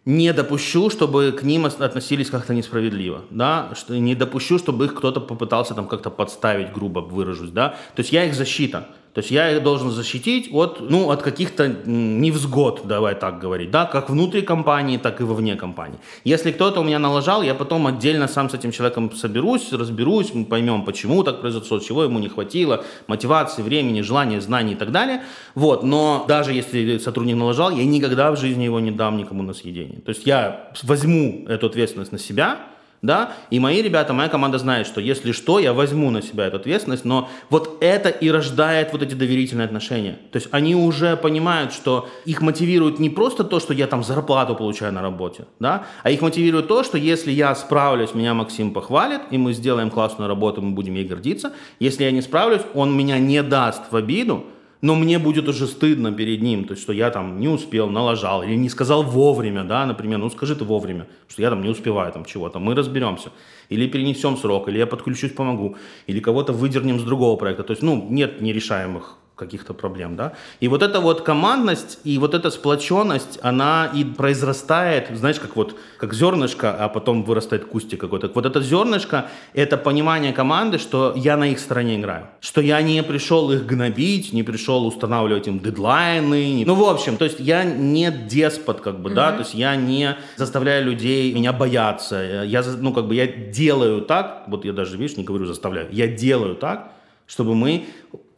не 0.09 0.33
допущу, 0.33 0.89
чтобы 0.89 1.33
к 1.33 1.43
ним 1.43 1.67
относились 1.67 2.31
как-то 2.31 2.55
несправедливо, 2.55 3.25
да, 3.29 3.69
что 3.75 3.95
не 3.99 4.15
допущу, 4.15 4.59
чтобы 4.59 4.87
их 4.87 4.95
кто-то 4.95 5.21
попытался 5.21 5.75
там 5.75 5.87
как-то 5.87 6.09
подставить, 6.09 6.73
грубо 6.73 7.01
выражусь, 7.01 7.51
да, 7.51 7.77
то 7.95 8.01
есть 8.01 8.11
я 8.11 8.25
их 8.25 8.35
защита, 8.35 8.89
то 9.15 9.21
есть 9.21 9.31
я 9.31 9.51
их 9.51 9.63
должен 9.63 9.91
защитить 9.91 10.49
от, 10.53 10.81
ну, 10.81 11.11
от 11.11 11.23
каких-то 11.23 11.69
невзгод, 11.69 12.83
давай 12.85 13.15
так 13.15 13.41
говорить, 13.41 13.71
да, 13.71 13.85
как 13.85 14.11
внутри 14.11 14.43
компании, 14.43 14.97
так 14.97 15.21
и 15.21 15.25
вовне 15.25 15.57
компании. 15.57 15.99
Если 16.25 16.53
кто-то 16.53 16.81
у 16.81 16.85
меня 16.85 16.99
налажал, 16.99 17.43
я 17.43 17.55
потом 17.55 17.87
отдельно 17.87 18.29
сам 18.29 18.49
с 18.51 18.55
этим 18.55 18.71
человеком 18.71 19.11
соберусь, 19.13 19.73
разберусь, 19.73 20.35
мы 20.35 20.45
поймем, 20.45 20.85
почему 20.85 21.25
так 21.25 21.41
произошло, 21.41 21.79
чего 21.81 22.05
ему 22.05 22.19
не 22.19 22.29
хватило, 22.29 22.85
мотивации, 23.07 23.63
времени, 23.63 24.03
желания, 24.03 24.41
знаний 24.41 24.75
и 24.75 24.77
так 24.77 24.93
далее. 24.93 25.23
Вот, 25.55 25.83
но 25.83 26.25
даже 26.29 26.53
если 26.53 26.99
сотрудник 26.99 27.37
налажал, 27.37 27.71
я 27.71 27.85
никогда 27.85 28.31
в 28.31 28.39
жизни 28.39 28.65
его 28.65 28.79
не 28.81 28.91
дам 28.91 29.17
никому 29.17 29.43
на 29.43 29.55
съедение. 29.55 30.01
То 30.01 30.11
есть 30.11 30.27
я 30.27 30.71
возьму 30.83 31.45
эту 31.49 31.67
ответственность 31.67 32.13
на 32.13 32.19
себя, 32.19 32.59
да, 33.03 33.33
и 33.51 33.61
мои 33.61 33.83
ребята, 33.83 34.13
моя 34.13 34.29
команда 34.29 34.59
знает, 34.59 34.87
что 34.87 35.01
если 35.01 35.33
что, 35.33 35.59
я 35.59 35.73
возьму 35.73 36.11
на 36.11 36.23
себя 36.23 36.47
эту 36.47 36.57
ответственность, 36.57 37.05
но 37.05 37.29
вот 37.51 37.79
это 37.81 38.09
и 38.09 38.31
рождает 38.31 38.93
вот 38.93 39.03
эти 39.03 39.15
доверительные 39.15 39.67
отношения. 39.67 40.19
То 40.33 40.37
есть 40.37 40.49
они 40.51 40.75
уже 40.75 41.17
понимают, 41.17 41.73
что 41.73 42.09
их 42.25 42.43
мотивирует 42.43 42.99
не 42.99 43.11
просто 43.11 43.45
то, 43.45 43.61
что 43.61 43.73
я 43.73 43.87
там 43.87 44.03
зарплату 44.03 44.55
получаю 44.55 44.93
на 44.93 45.03
работе, 45.03 45.45
да, 45.61 45.87
а 46.03 46.11
их 46.11 46.21
мотивирует 46.21 46.69
то, 46.69 46.83
что 46.83 46.99
если 46.99 47.31
я 47.31 47.55
справлюсь, 47.55 48.15
меня 48.15 48.35
Максим 48.35 48.73
похвалит, 48.73 49.23
и 49.31 49.39
мы 49.39 49.53
сделаем 49.53 49.91
классную 49.91 50.29
работу, 50.29 50.61
мы 50.63 50.73
будем 50.73 50.95
ей 50.95 51.05
гордиться. 51.05 51.53
Если 51.79 52.05
я 52.05 52.11
не 52.11 52.23
справлюсь, 52.23 52.63
он 52.75 52.97
меня 52.97 53.19
не 53.19 53.43
даст 53.43 53.83
в 53.91 53.97
обиду, 53.97 54.45
но 54.81 54.95
мне 54.95 55.19
будет 55.19 55.49
уже 55.49 55.67
стыдно 55.67 56.13
перед 56.13 56.43
ним, 56.43 56.65
то 56.65 56.73
есть, 56.73 56.83
что 56.83 56.93
я 56.93 57.11
там 57.11 57.41
не 57.41 57.49
успел, 57.49 57.89
налажал, 57.89 58.43
или 58.43 58.55
не 58.55 58.69
сказал 58.69 59.03
вовремя, 59.03 59.65
да, 59.65 59.87
например, 59.87 60.19
ну 60.19 60.31
скажи 60.31 60.55
ты 60.55 60.65
вовремя, 60.65 61.09
что 61.29 61.43
я 61.43 61.51
там 61.51 61.63
не 61.63 61.69
успеваю 61.69 62.13
там 62.13 62.25
чего-то, 62.25 62.59
мы 62.59 62.75
разберемся, 62.75 63.31
или 63.69 63.89
перенесем 63.89 64.37
срок, 64.37 64.69
или 64.69 64.79
я 64.79 64.87
подключусь, 64.87 65.33
помогу, 65.33 65.77
или 66.07 66.21
кого-то 66.21 66.53
выдернем 66.53 66.99
с 66.99 67.03
другого 67.03 67.37
проекта, 67.37 67.65
то 67.65 67.73
есть, 67.73 67.83
ну, 67.83 68.07
нет 68.11 68.41
нерешаемых 68.41 69.19
каких-то 69.39 69.75
проблем, 69.75 70.17
да. 70.17 70.33
И 70.61 70.69
вот 70.69 70.83
эта 70.83 71.01
вот 71.01 71.23
командность 71.23 72.01
и 72.05 72.19
вот 72.19 72.35
эта 72.35 72.51
сплоченность, 72.51 73.39
она 73.43 73.91
и 73.95 74.05
произрастает, 74.05 75.09
знаешь, 75.15 75.39
как 75.41 75.57
вот, 75.57 75.77
как 75.99 76.13
зернышко, 76.15 76.75
а 76.75 76.89
потом 76.89 77.23
вырастает 77.23 77.65
кустик 77.65 78.01
какой-то. 78.01 78.31
Вот 78.35 78.45
это 78.45 78.61
зернышко, 78.61 79.31
это 79.55 79.77
понимание 79.77 80.33
команды, 80.33 80.79
что 80.79 81.13
я 81.17 81.37
на 81.37 81.49
их 81.49 81.59
стороне 81.59 81.97
играю. 81.97 82.27
Что 82.41 82.61
я 82.61 82.83
не 82.83 83.03
пришел 83.03 83.51
их 83.53 83.65
гнобить, 83.65 84.33
не 84.33 84.43
пришел 84.43 84.87
устанавливать 84.87 85.47
им 85.49 85.61
дедлайны. 85.61 86.65
Ну, 86.67 86.75
в 86.75 86.85
общем, 86.85 87.17
то 87.17 87.25
есть 87.25 87.41
я 87.41 87.65
не 87.65 88.11
деспот, 88.11 88.81
как 88.81 89.01
бы, 89.01 89.11
mm-hmm. 89.11 89.15
да, 89.15 89.33
то 89.33 89.39
есть 89.39 89.55
я 89.55 89.77
не 89.77 90.17
заставляю 90.37 90.85
людей 90.85 91.33
меня 91.33 91.53
бояться. 91.53 92.45
Я, 92.45 92.63
ну, 92.63 92.93
как 92.93 93.07
бы 93.07 93.15
я 93.15 93.27
делаю 93.27 94.03
так, 94.03 94.45
вот 94.49 94.65
я 94.65 94.73
даже, 94.73 94.97
видишь, 94.97 95.17
не 95.17 95.25
говорю 95.25 95.47
заставляю, 95.47 95.89
я 95.93 96.09
делаю 96.09 96.57
так, 96.57 96.93
чтобы 97.27 97.55
мы 97.55 97.87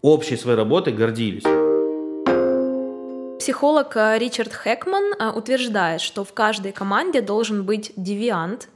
общей 0.03 0.37
своей 0.37 0.57
работой 0.57 0.93
гордились. 0.93 1.45
Психолог 3.41 3.97
э, 3.97 4.19
Ричард 4.19 4.53
Хэкман 4.53 5.15
э, 5.19 5.31
утверждает, 5.31 6.03
что 6.03 6.25
в 6.25 6.33
каждой 6.35 6.73
команде 6.73 7.23
должен 7.23 7.65
быть 7.65 7.93
девиант 7.97 8.69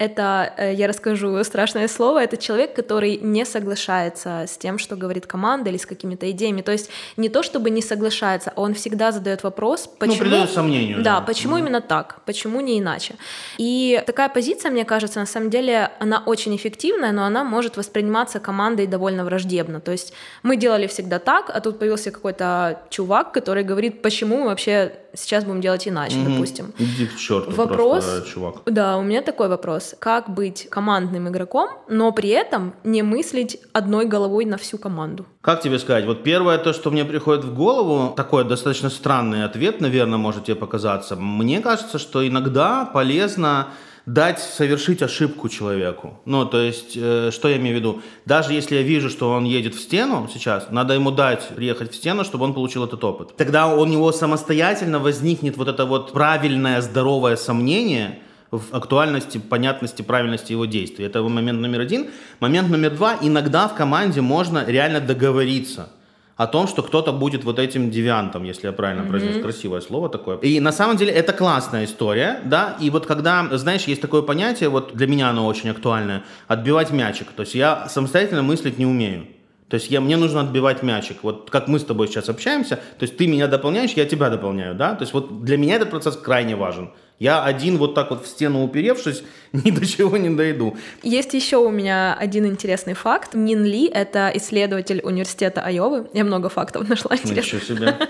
это, 0.00 0.54
э, 0.56 0.72
я 0.74 0.88
расскажу 0.88 1.44
страшное 1.44 1.86
слово, 1.86 2.24
это 2.24 2.38
человек, 2.38 2.74
который 2.74 3.18
не 3.18 3.44
соглашается 3.44 4.46
с 4.46 4.56
тем, 4.56 4.78
что 4.78 4.96
говорит 4.96 5.26
команда 5.26 5.68
или 5.68 5.76
с 5.76 5.84
какими-то 5.84 6.30
идеями. 6.30 6.62
То 6.62 6.72
есть 6.72 6.90
не 7.18 7.28
то, 7.28 7.42
чтобы 7.42 7.68
не 7.68 7.82
соглашается, 7.82 8.50
а 8.56 8.62
он 8.62 8.72
всегда 8.72 9.12
задает 9.12 9.42
вопрос, 9.42 9.86
ну, 9.86 9.92
почему... 9.98 10.16
Ну, 10.16 10.22
придает 10.22 10.50
сомнению. 10.50 11.02
Да, 11.02 11.20
да. 11.20 11.20
почему 11.20 11.56
mm. 11.56 11.60
именно 11.60 11.80
так, 11.82 12.22
почему 12.24 12.62
не 12.62 12.78
иначе. 12.78 13.14
И 13.58 14.02
такая 14.06 14.30
позиция, 14.30 14.70
мне 14.70 14.86
кажется, 14.86 15.20
на 15.20 15.26
самом 15.26 15.50
деле, 15.50 15.90
она 16.00 16.22
очень 16.26 16.56
эффективная, 16.56 17.12
но 17.12 17.24
она 17.24 17.44
может 17.44 17.76
восприниматься 17.76 18.40
командой 18.40 18.86
довольно 18.86 19.24
враждебно. 19.24 19.80
То 19.80 19.92
есть 19.92 20.14
мы 20.42 20.56
делали 20.56 20.86
всегда 20.86 21.18
так, 21.18 21.50
а 21.54 21.60
тут 21.60 21.78
появился 21.78 22.10
какой-то 22.10 22.80
чувак, 22.88 23.32
который 23.32 23.64
говорит, 23.64 24.00
почему 24.00 24.38
мы 24.38 24.46
вообще 24.46 24.92
сейчас 25.14 25.44
будем 25.44 25.60
делать 25.60 25.86
иначе, 25.88 26.16
mm-hmm. 26.16 26.32
допустим. 26.34 26.72
Иди 26.78 27.06
к 27.06 27.16
черту 27.16 27.50
вопрос, 27.52 28.04
просто, 28.04 28.28
чувак. 28.28 28.56
Да, 28.66 28.96
у 28.96 29.02
меня 29.02 29.22
такой 29.22 29.48
вопрос. 29.48 29.94
Как 29.98 30.28
быть 30.30 30.68
командным 30.70 31.28
игроком, 31.28 31.70
но 31.88 32.12
при 32.12 32.30
этом 32.30 32.74
не 32.84 33.02
мыслить 33.02 33.58
одной 33.72 34.06
головой 34.06 34.44
на 34.44 34.56
всю 34.56 34.78
команду? 34.78 35.26
Как 35.40 35.62
тебе 35.62 35.78
сказать? 35.78 36.06
Вот 36.06 36.22
первое, 36.22 36.58
то, 36.58 36.72
что 36.72 36.90
мне 36.90 37.04
приходит 37.04 37.44
в 37.44 37.54
голову, 37.54 38.14
такой 38.14 38.44
достаточно 38.44 38.90
странный 38.90 39.44
ответ, 39.44 39.80
наверное, 39.80 40.18
может 40.18 40.44
тебе 40.44 40.56
показаться. 40.56 41.16
Мне 41.16 41.60
кажется, 41.60 41.98
что 41.98 42.26
иногда 42.26 42.84
полезно 42.84 43.68
дать 44.06 44.40
совершить 44.40 45.02
ошибку 45.02 45.48
человеку. 45.48 46.20
Ну, 46.24 46.44
то 46.44 46.60
есть, 46.60 46.96
э, 46.96 47.30
что 47.32 47.48
я 47.48 47.56
имею 47.56 47.76
в 47.76 47.78
виду? 47.78 48.02
Даже 48.26 48.52
если 48.52 48.76
я 48.76 48.82
вижу, 48.82 49.10
что 49.10 49.30
он 49.30 49.44
едет 49.44 49.74
в 49.74 49.80
стену 49.80 50.28
сейчас, 50.32 50.68
надо 50.70 50.94
ему 50.94 51.10
дать 51.10 51.48
приехать 51.48 51.92
в 51.92 51.96
стену, 51.96 52.24
чтобы 52.24 52.44
он 52.44 52.54
получил 52.54 52.84
этот 52.84 53.02
опыт. 53.04 53.36
Тогда 53.36 53.68
у 53.68 53.84
него 53.84 54.12
самостоятельно 54.12 54.98
возникнет 54.98 55.56
вот 55.56 55.68
это 55.68 55.84
вот 55.84 56.12
правильное, 56.12 56.80
здоровое 56.80 57.36
сомнение 57.36 58.20
в 58.50 58.74
актуальности, 58.74 59.38
понятности, 59.38 60.02
правильности 60.02 60.52
его 60.52 60.64
действий. 60.64 61.04
Это 61.04 61.22
момент 61.22 61.60
номер 61.60 61.80
один. 61.80 62.10
Момент 62.40 62.68
номер 62.68 62.96
два. 62.96 63.16
Иногда 63.20 63.68
в 63.68 63.74
команде 63.74 64.20
можно 64.20 64.64
реально 64.66 65.00
договориться– 65.00 65.90
о 66.40 66.46
том, 66.46 66.66
что 66.66 66.82
кто-то 66.82 67.12
будет 67.12 67.44
вот 67.44 67.58
этим 67.58 67.90
девиантом, 67.90 68.44
если 68.44 68.66
я 68.66 68.72
правильно 68.72 69.02
mm-hmm. 69.02 69.10
произнес 69.10 69.42
красивое 69.42 69.82
слово 69.82 70.08
такое. 70.08 70.38
И 70.38 70.58
на 70.58 70.72
самом 70.72 70.96
деле 70.96 71.12
это 71.12 71.34
классная 71.34 71.84
история, 71.84 72.40
да, 72.46 72.78
и 72.80 72.88
вот 72.88 73.04
когда, 73.04 73.46
знаешь, 73.58 73.84
есть 73.84 74.00
такое 74.00 74.22
понятие, 74.22 74.70
вот 74.70 74.94
для 74.94 75.06
меня 75.06 75.28
оно 75.28 75.46
очень 75.46 75.68
актуальное, 75.68 76.22
отбивать 76.48 76.92
мячик. 76.92 77.26
То 77.36 77.42
есть 77.42 77.54
я 77.54 77.90
самостоятельно 77.90 78.42
мыслить 78.42 78.78
не 78.78 78.86
умею. 78.86 79.26
То 79.68 79.74
есть 79.74 79.90
я, 79.90 80.00
мне 80.00 80.16
нужно 80.16 80.40
отбивать 80.40 80.82
мячик. 80.82 81.18
Вот 81.22 81.50
как 81.50 81.68
мы 81.68 81.78
с 81.78 81.84
тобой 81.84 82.08
сейчас 82.08 82.30
общаемся, 82.30 82.76
то 82.76 83.02
есть 83.02 83.18
ты 83.18 83.26
меня 83.26 83.46
дополняешь, 83.46 83.90
я 83.92 84.06
тебя 84.06 84.30
дополняю, 84.30 84.74
да? 84.74 84.94
То 84.94 85.02
есть 85.02 85.12
вот 85.12 85.44
для 85.44 85.58
меня 85.58 85.74
этот 85.76 85.90
процесс 85.90 86.16
крайне 86.16 86.56
важен. 86.56 86.88
Я 87.20 87.44
один 87.44 87.76
вот 87.76 87.94
так 87.94 88.08
вот 88.10 88.24
в 88.24 88.26
стену 88.26 88.64
уперевшись, 88.64 89.22
ни 89.52 89.70
до 89.70 89.86
чего 89.86 90.16
не 90.16 90.30
дойду. 90.30 90.74
Есть 91.02 91.34
еще 91.34 91.58
у 91.58 91.68
меня 91.68 92.16
один 92.18 92.46
интересный 92.46 92.94
факт. 92.94 93.34
Нин 93.34 93.62
Ли— 93.62 93.86
это 93.94 94.32
исследователь 94.34 95.02
университета 95.04 95.60
Айовы. 95.60 96.08
Я 96.14 96.24
много 96.24 96.48
фактов 96.48 96.88
нашла 96.88 97.16
Ничего 97.16 97.60
себе. 97.60 97.94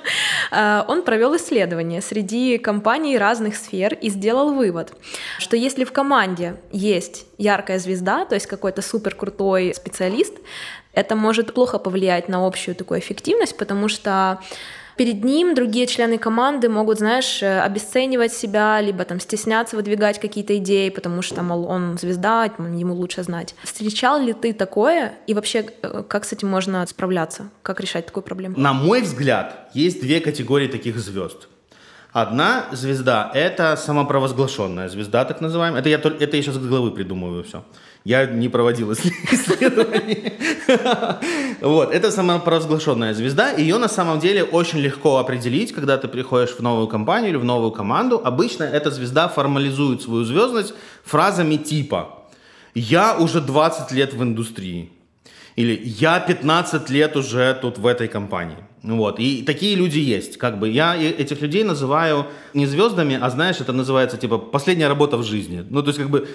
А, 0.52 0.84
он 0.88 1.02
провел 1.02 1.36
исследование 1.36 2.00
среди 2.00 2.58
компаний 2.58 3.18
разных 3.18 3.56
сфер 3.56 3.94
и 3.94 4.10
сделал 4.10 4.52
вывод, 4.52 4.92
что 5.38 5.56
если 5.56 5.84
в 5.84 5.92
команде 5.92 6.56
есть 6.72 7.26
яркая 7.38 7.78
звезда, 7.78 8.24
то 8.24 8.34
есть 8.34 8.46
какой-то 8.46 8.82
супер 8.82 9.14
крутой 9.14 9.72
специалист, 9.74 10.34
это 10.92 11.14
может 11.16 11.54
плохо 11.54 11.78
повлиять 11.78 12.28
на 12.28 12.44
общую 12.44 12.74
такую 12.74 13.00
эффективность, 13.00 13.56
потому 13.56 13.88
что 13.88 14.40
перед 15.00 15.24
ним 15.24 15.54
другие 15.54 15.86
члены 15.86 16.18
команды 16.18 16.68
могут, 16.68 16.98
знаешь, 16.98 17.42
э, 17.42 17.60
обесценивать 17.62 18.34
себя, 18.34 18.82
либо 18.82 19.04
там 19.06 19.18
стесняться 19.18 19.76
выдвигать 19.76 20.20
какие-то 20.20 20.58
идеи, 20.58 20.90
потому 20.90 21.22
что, 21.22 21.42
мол, 21.42 21.64
он 21.64 21.96
звезда, 21.96 22.44
ему 22.44 22.94
лучше 22.94 23.22
знать. 23.22 23.54
Встречал 23.62 24.20
ли 24.20 24.34
ты 24.34 24.52
такое? 24.52 25.14
И 25.26 25.32
вообще, 25.32 25.64
э, 25.82 26.02
как 26.06 26.26
с 26.26 26.34
этим 26.34 26.48
можно 26.48 26.86
справляться? 26.86 27.48
Как 27.62 27.80
решать 27.80 28.04
такую 28.04 28.24
проблему? 28.24 28.58
На 28.58 28.74
мой 28.74 29.00
взгляд, 29.00 29.70
есть 29.72 30.02
две 30.02 30.20
категории 30.20 30.68
таких 30.68 30.98
звезд. 30.98 31.48
Одна 32.12 32.66
звезда– 32.72 33.30
это 33.34 33.76
самопровозглашенная 33.76 34.90
звезда, 34.90 35.24
так 35.24 35.40
называемая. 35.40 35.80
Это 35.80 35.88
я, 35.88 35.96
это 35.96 36.36
я 36.36 36.42
сейчас 36.42 36.56
с 36.56 36.58
головы 36.58 36.90
придумываю 36.90 37.42
все. 37.44 37.62
Я 38.04 38.26
не 38.26 38.48
проводил 38.48 38.92
исследований. 38.92 40.32
Вот, 41.60 41.92
это 41.92 42.10
самопровозглашенная 42.10 43.12
звезда. 43.12 43.50
Ее 43.50 43.76
на 43.76 43.88
самом 43.88 44.20
деле 44.20 44.42
очень 44.42 44.78
легко 44.78 45.18
определить, 45.18 45.72
когда 45.72 45.98
ты 45.98 46.08
приходишь 46.08 46.50
в 46.50 46.60
новую 46.60 46.88
компанию 46.88 47.30
или 47.30 47.36
в 47.36 47.44
новую 47.44 47.72
команду. 47.72 48.20
Обычно 48.24 48.64
эта 48.64 48.90
звезда 48.90 49.28
формализует 49.28 50.00
свою 50.00 50.24
звездность 50.24 50.72
фразами 51.04 51.56
типа 51.56 52.24
«Я 52.74 53.16
уже 53.18 53.40
20 53.40 53.92
лет 53.92 54.14
в 54.14 54.22
индустрии» 54.22 54.90
или 55.56 55.78
«Я 55.84 56.20
15 56.20 56.88
лет 56.88 57.16
уже 57.16 57.58
тут 57.60 57.78
в 57.78 57.86
этой 57.86 58.08
компании». 58.08 58.56
Вот. 58.82 59.18
И 59.18 59.42
такие 59.42 59.76
люди 59.76 59.98
есть. 59.98 60.38
Как 60.38 60.58
бы 60.58 60.68
я 60.68 60.96
этих 60.96 61.42
людей 61.42 61.64
называю 61.64 62.26
не 62.54 62.66
звездами, 62.66 63.18
а 63.20 63.28
знаешь, 63.28 63.60
это 63.60 63.72
называется 63.72 64.16
типа 64.16 64.38
последняя 64.38 64.88
работа 64.88 65.18
в 65.18 65.22
жизни. 65.22 65.66
Ну, 65.68 65.82
то 65.82 65.88
есть, 65.88 65.98
как 65.98 66.08
бы 66.08 66.28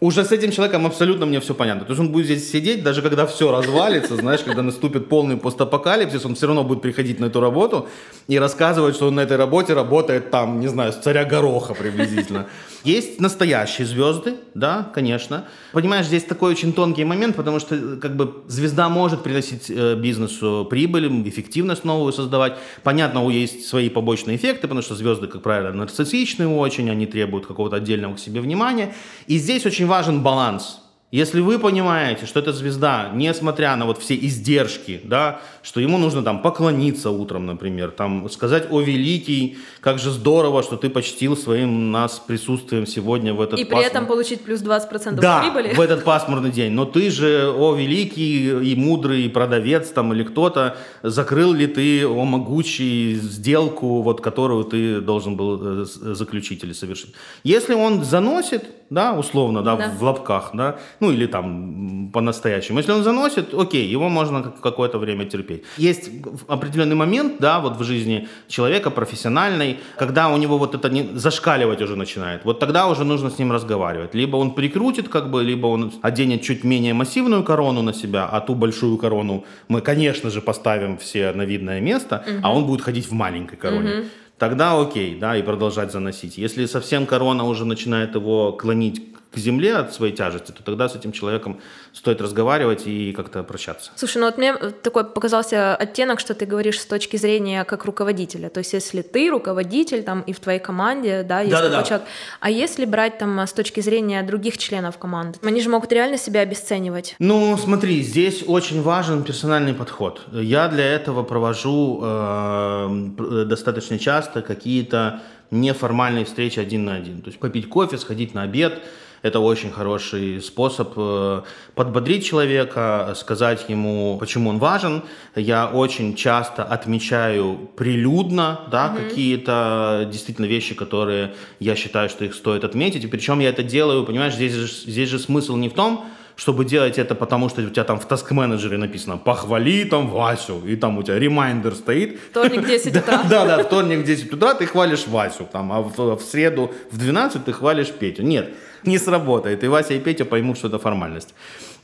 уже 0.00 0.24
с 0.24 0.32
этим 0.32 0.50
человеком 0.50 0.86
абсолютно 0.86 1.26
мне 1.26 1.40
все 1.40 1.54
понятно. 1.54 1.84
То 1.84 1.92
есть 1.92 2.00
он 2.00 2.08
будет 2.08 2.24
здесь 2.24 2.50
сидеть, 2.50 2.82
даже 2.82 3.02
когда 3.02 3.26
все 3.26 3.52
развалится, 3.52 4.16
знаешь, 4.16 4.40
когда 4.40 4.62
наступит 4.62 5.08
полный 5.08 5.36
постапокалипсис, 5.36 6.24
он 6.24 6.34
все 6.34 6.46
равно 6.46 6.64
будет 6.64 6.80
приходить 6.80 7.20
на 7.20 7.26
эту 7.26 7.40
работу 7.40 7.86
и 8.26 8.38
рассказывать, 8.38 8.94
что 8.94 9.08
он 9.08 9.16
на 9.16 9.20
этой 9.20 9.36
работе 9.36 9.74
работает 9.74 10.30
там, 10.30 10.58
не 10.58 10.68
знаю, 10.68 10.92
с 10.92 10.96
царя 10.96 11.24
Гороха 11.24 11.74
приблизительно. 11.74 12.46
Есть 12.84 13.20
настоящие 13.20 13.86
звезды, 13.86 14.36
да, 14.54 14.90
конечно. 14.94 15.46
Понимаешь, 15.72 16.06
здесь 16.06 16.24
такой 16.24 16.52
очень 16.52 16.72
тонкий 16.72 17.04
момент, 17.04 17.36
потому 17.36 17.60
что 17.60 17.96
как 17.96 18.16
бы 18.16 18.42
звезда 18.48 18.88
может 18.88 19.22
приносить 19.22 19.68
э, 19.68 19.96
бизнесу 19.96 20.66
прибыль, 20.68 21.06
эффективность 21.28 21.84
новую 21.84 22.12
создавать. 22.12 22.56
Понятно, 22.82 23.22
у 23.22 23.30
есть 23.30 23.66
свои 23.66 23.90
побочные 23.90 24.36
эффекты, 24.36 24.62
потому 24.62 24.82
что 24.82 24.94
звезды, 24.94 25.26
как 25.26 25.42
правило, 25.42 25.72
нарциссичные 25.72 26.48
очень, 26.48 26.90
они 26.90 27.06
требуют 27.06 27.46
какого-то 27.46 27.76
отдельного 27.76 28.14
к 28.14 28.18
себе 28.18 28.40
внимания. 28.40 28.94
И 29.26 29.36
здесь 29.38 29.66
очень 29.66 29.86
важен 29.86 30.22
баланс. 30.22 30.79
Если 31.12 31.40
вы 31.40 31.58
понимаете, 31.58 32.24
что 32.24 32.38
эта 32.38 32.52
звезда, 32.52 33.10
несмотря 33.12 33.74
на 33.74 33.84
вот 33.84 33.98
все 33.98 34.14
издержки, 34.14 35.00
да, 35.02 35.40
что 35.60 35.80
ему 35.80 35.98
нужно 35.98 36.22
там 36.22 36.40
поклониться 36.40 37.10
утром, 37.10 37.46
например, 37.46 37.90
там 37.90 38.30
сказать 38.30 38.68
«О, 38.70 38.80
великий, 38.80 39.58
как 39.80 39.98
же 39.98 40.12
здорово, 40.12 40.62
что 40.62 40.76
ты 40.76 40.88
почтил 40.88 41.36
своим 41.36 41.90
нас 41.90 42.22
присутствием 42.24 42.86
сегодня 42.86 43.34
в 43.34 43.40
этот 43.40 43.58
И 43.58 43.64
при 43.64 43.84
этом 43.84 44.06
получить 44.06 44.42
плюс 44.42 44.62
20% 44.62 45.14
да, 45.16 45.40
прибыли. 45.40 45.74
в 45.74 45.80
этот 45.80 46.04
пасмурный 46.04 46.52
день. 46.52 46.70
Но 46.70 46.84
ты 46.84 47.10
же, 47.10 47.52
о, 47.56 47.74
великий 47.74 48.70
и 48.70 48.76
мудрый 48.76 49.28
продавец 49.28 49.88
там 49.88 50.12
или 50.12 50.22
кто-то, 50.22 50.76
закрыл 51.02 51.52
ли 51.52 51.66
ты, 51.66 52.06
о, 52.06 52.24
могучий, 52.24 53.14
сделку, 53.14 54.02
вот 54.02 54.20
которую 54.20 54.62
ты 54.62 55.00
должен 55.00 55.34
был 55.34 55.82
э, 55.82 55.84
заключить 55.84 56.62
или 56.62 56.72
совершить. 56.72 57.14
Если 57.42 57.74
он 57.74 58.04
заносит, 58.04 58.64
да, 58.90 59.14
условно, 59.14 59.62
да, 59.62 59.76
да. 59.76 59.90
в 59.98 60.02
лобках, 60.02 60.50
да, 60.52 60.78
ну 61.00 61.10
или 61.10 61.26
там 61.26 62.10
по-настоящему. 62.12 62.78
Если 62.78 62.92
он 62.92 63.02
заносит, 63.02 63.54
окей, 63.54 63.86
его 63.86 64.08
можно 64.08 64.42
какое-то 64.62 64.98
время 64.98 65.24
терпеть. 65.24 65.62
Есть 65.78 66.10
определенный 66.48 66.96
момент, 66.96 67.34
да, 67.38 67.60
вот 67.60 67.76
в 67.76 67.84
жизни 67.84 68.28
человека 68.48 68.90
профессиональной, 68.90 69.78
когда 69.96 70.28
у 70.28 70.36
него 70.36 70.58
вот 70.58 70.74
это 70.74 70.88
не, 70.88 71.08
зашкаливать 71.14 71.82
уже 71.82 71.96
начинает. 71.96 72.44
Вот 72.44 72.58
тогда 72.58 72.86
уже 72.88 73.04
нужно 73.04 73.30
с 73.30 73.38
ним 73.38 73.52
разговаривать. 73.52 74.14
Либо 74.14 74.36
он 74.36 74.54
прикрутит 74.54 75.08
как 75.08 75.30
бы, 75.30 75.42
либо 75.42 75.66
он 75.68 75.92
оденет 76.02 76.42
чуть 76.42 76.64
менее 76.64 76.94
массивную 76.94 77.42
корону 77.44 77.82
на 77.82 77.92
себя, 77.92 78.26
а 78.26 78.40
ту 78.40 78.54
большую 78.54 78.96
корону 78.96 79.44
мы, 79.68 79.80
конечно 79.80 80.30
же, 80.30 80.40
поставим 80.40 80.96
все 80.98 81.32
на 81.32 81.42
видное 81.42 81.80
место, 81.80 82.24
угу. 82.26 82.40
а 82.42 82.54
он 82.54 82.66
будет 82.66 82.82
ходить 82.82 83.06
в 83.06 83.12
маленькой 83.12 83.56
короне. 83.56 83.90
Угу 83.90 84.06
тогда 84.40 84.80
окей, 84.80 85.18
да, 85.20 85.36
и 85.36 85.42
продолжать 85.42 85.92
заносить. 85.92 86.38
Если 86.38 86.64
совсем 86.64 87.04
корона 87.04 87.44
уже 87.44 87.66
начинает 87.66 88.14
его 88.14 88.52
клонить 88.52 89.02
к 89.32 89.38
земле 89.38 89.76
от 89.76 89.94
своей 89.94 90.12
тяжести, 90.12 90.52
то 90.52 90.62
тогда 90.62 90.88
с 90.88 90.96
этим 90.96 91.12
человеком 91.12 91.60
стоит 91.92 92.20
разговаривать 92.20 92.86
и 92.86 93.12
как-то 93.12 93.42
прощаться. 93.42 93.92
Слушай, 93.94 94.18
ну 94.18 94.26
вот 94.26 94.38
мне 94.38 94.54
такой 94.54 95.04
показался 95.04 95.76
оттенок, 95.76 96.18
что 96.20 96.34
ты 96.34 96.46
говоришь 96.46 96.80
с 96.80 96.86
точки 96.86 97.16
зрения 97.16 97.64
как 97.64 97.84
руководителя. 97.84 98.48
То 98.48 98.58
есть 98.58 98.72
если 98.72 99.02
ты 99.02 99.30
руководитель 99.30 100.02
там 100.02 100.22
и 100.22 100.32
в 100.32 100.40
твоей 100.40 100.58
команде, 100.58 101.22
да, 101.22 101.40
есть 101.40 101.52
да, 101.52 101.62
такой 101.62 101.76
да, 101.76 101.82
человек. 101.82 102.06
А 102.40 102.50
если 102.50 102.84
брать 102.84 103.18
там 103.18 103.38
с 103.38 103.52
точки 103.52 103.80
зрения 103.80 104.22
других 104.22 104.58
членов 104.58 104.98
команды, 104.98 105.38
они 105.42 105.60
же 105.60 105.68
могут 105.68 105.92
реально 105.92 106.18
себя 106.18 106.40
обесценивать. 106.40 107.14
Ну, 107.18 107.56
смотри, 107.56 108.02
здесь 108.02 108.42
очень 108.46 108.82
важен 108.82 109.22
персональный 109.22 109.74
подход. 109.74 110.22
Я 110.32 110.68
для 110.68 110.84
этого 110.84 111.22
провожу 111.22 112.00
э, 112.02 113.44
достаточно 113.46 113.98
часто 113.98 114.42
какие-то 114.42 115.20
неформальные 115.50 116.24
встречи 116.24 116.58
один 116.58 116.84
на 116.84 116.94
один. 116.94 117.22
То 117.22 117.28
есть 117.28 117.38
попить 117.38 117.68
кофе, 117.68 117.98
сходить 117.98 118.34
на 118.34 118.42
обед, 118.42 118.82
это 119.22 119.40
очень 119.40 119.70
хороший 119.70 120.40
способ 120.40 120.92
э, 120.96 121.42
подбодрить 121.74 122.24
человека, 122.24 123.14
сказать 123.16 123.66
ему, 123.68 124.16
почему 124.18 124.50
он 124.50 124.58
важен. 124.58 125.02
Я 125.34 125.66
очень 125.66 126.14
часто 126.14 126.64
отмечаю 126.64 127.70
прилюдно 127.76 128.60
да, 128.70 128.86
mm-hmm. 128.86 129.08
какие-то 129.08 130.08
действительно 130.10 130.46
вещи, 130.46 130.74
которые 130.74 131.34
я 131.58 131.76
считаю, 131.76 132.08
что 132.08 132.24
их 132.24 132.34
стоит 132.34 132.64
отметить. 132.64 133.04
И 133.04 133.08
причем 133.08 133.40
я 133.40 133.50
это 133.50 133.62
делаю, 133.62 134.04
понимаешь, 134.04 134.34
здесь 134.34 134.54
же, 134.54 134.66
здесь 134.66 135.08
же 135.08 135.18
смысл 135.18 135.56
не 135.56 135.68
в 135.68 135.74
том, 135.74 136.06
чтобы 136.40 136.64
делать 136.64 136.96
это, 136.96 137.14
потому 137.14 137.50
что 137.50 137.60
у 137.60 137.68
тебя 137.68 137.84
там 137.84 138.00
в 138.00 138.06
task-менеджере 138.06 138.78
написано 138.78 139.18
«похвали 139.18 139.84
там 139.84 140.08
Васю», 140.08 140.62
и 140.66 140.74
там 140.74 140.96
у 140.96 141.02
тебя 141.02 141.18
reminder 141.18 141.74
стоит. 141.74 142.18
Вторник 142.30 142.66
10 142.66 142.96
утра. 142.96 143.22
Да, 143.28 143.44
да, 143.44 143.62
вторник 143.62 144.04
10 144.04 144.32
утра 144.32 144.54
ты 144.54 144.64
хвалишь 144.64 145.06
Васю, 145.06 145.46
там, 145.52 145.70
а 145.70 145.82
в, 145.82 146.16
в 146.16 146.22
среду 146.22 146.72
в 146.90 146.96
12 146.96 147.44
ты 147.44 147.52
хвалишь 147.52 147.90
Петю. 147.90 148.22
Нет, 148.22 148.54
не 148.84 148.98
сработает. 148.98 149.64
И 149.64 149.68
Вася, 149.68 149.94
и 149.94 150.00
Петя 150.00 150.24
поймут, 150.24 150.58
что 150.58 150.68
это 150.68 150.78
формальность. 150.78 151.34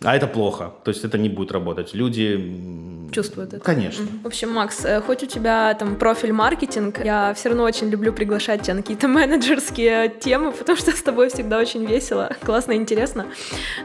А 0.03 0.15
это 0.15 0.27
плохо. 0.27 0.73
То 0.85 0.91
есть 0.91 1.05
это 1.05 1.17
не 1.19 1.29
будет 1.29 1.53
работать. 1.53 1.95
Люди... 1.95 3.09
Чувствуют 3.13 3.55
это. 3.55 3.65
Конечно. 3.65 4.07
В 4.23 4.27
общем, 4.27 4.51
Макс, 4.51 4.85
э, 4.85 5.01
хоть 5.01 5.23
у 5.23 5.27
тебя 5.27 5.73
там 5.75 5.97
профиль 5.97 6.33
маркетинг, 6.33 7.03
я 7.05 7.33
все 7.35 7.49
равно 7.49 7.65
очень 7.65 7.89
люблю 7.89 8.13
приглашать 8.13 8.63
тебя 8.63 8.75
на 8.75 8.83
какие-то 8.83 9.09
менеджерские 9.21 10.09
темы, 10.09 10.53
потому 10.53 10.77
что 10.77 10.91
с 10.91 11.03
тобой 11.03 11.29
всегда 11.29 11.59
очень 11.59 11.87
весело, 11.87 12.31
классно, 12.45 12.73
интересно. 12.73 13.27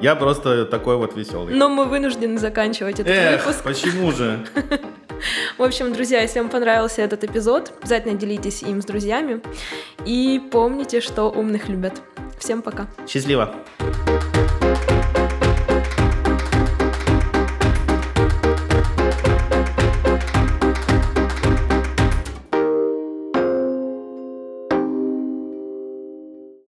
Я 0.01 0.15
просто 0.15 0.65
такой 0.65 0.97
вот 0.97 1.15
веселый. 1.15 1.53
Но 1.53 1.69
мы 1.69 1.85
вынуждены 1.85 2.39
заканчивать 2.39 2.99
этот 2.99 3.13
Эх, 3.13 3.45
выпуск. 3.45 3.63
почему 3.63 4.11
же? 4.11 4.45
В 5.57 5.63
общем, 5.63 5.93
друзья, 5.93 6.21
если 6.21 6.39
вам 6.39 6.49
понравился 6.49 7.01
этот 7.01 7.23
эпизод, 7.23 7.73
обязательно 7.81 8.17
делитесь 8.17 8.63
им 8.63 8.81
с 8.81 8.85
друзьями. 8.85 9.41
И 10.05 10.41
помните, 10.51 11.01
что 11.01 11.29
умных 11.29 11.69
любят. 11.69 12.01
Всем 12.39 12.61
пока. 12.61 12.87
Счастливо. 13.07 13.53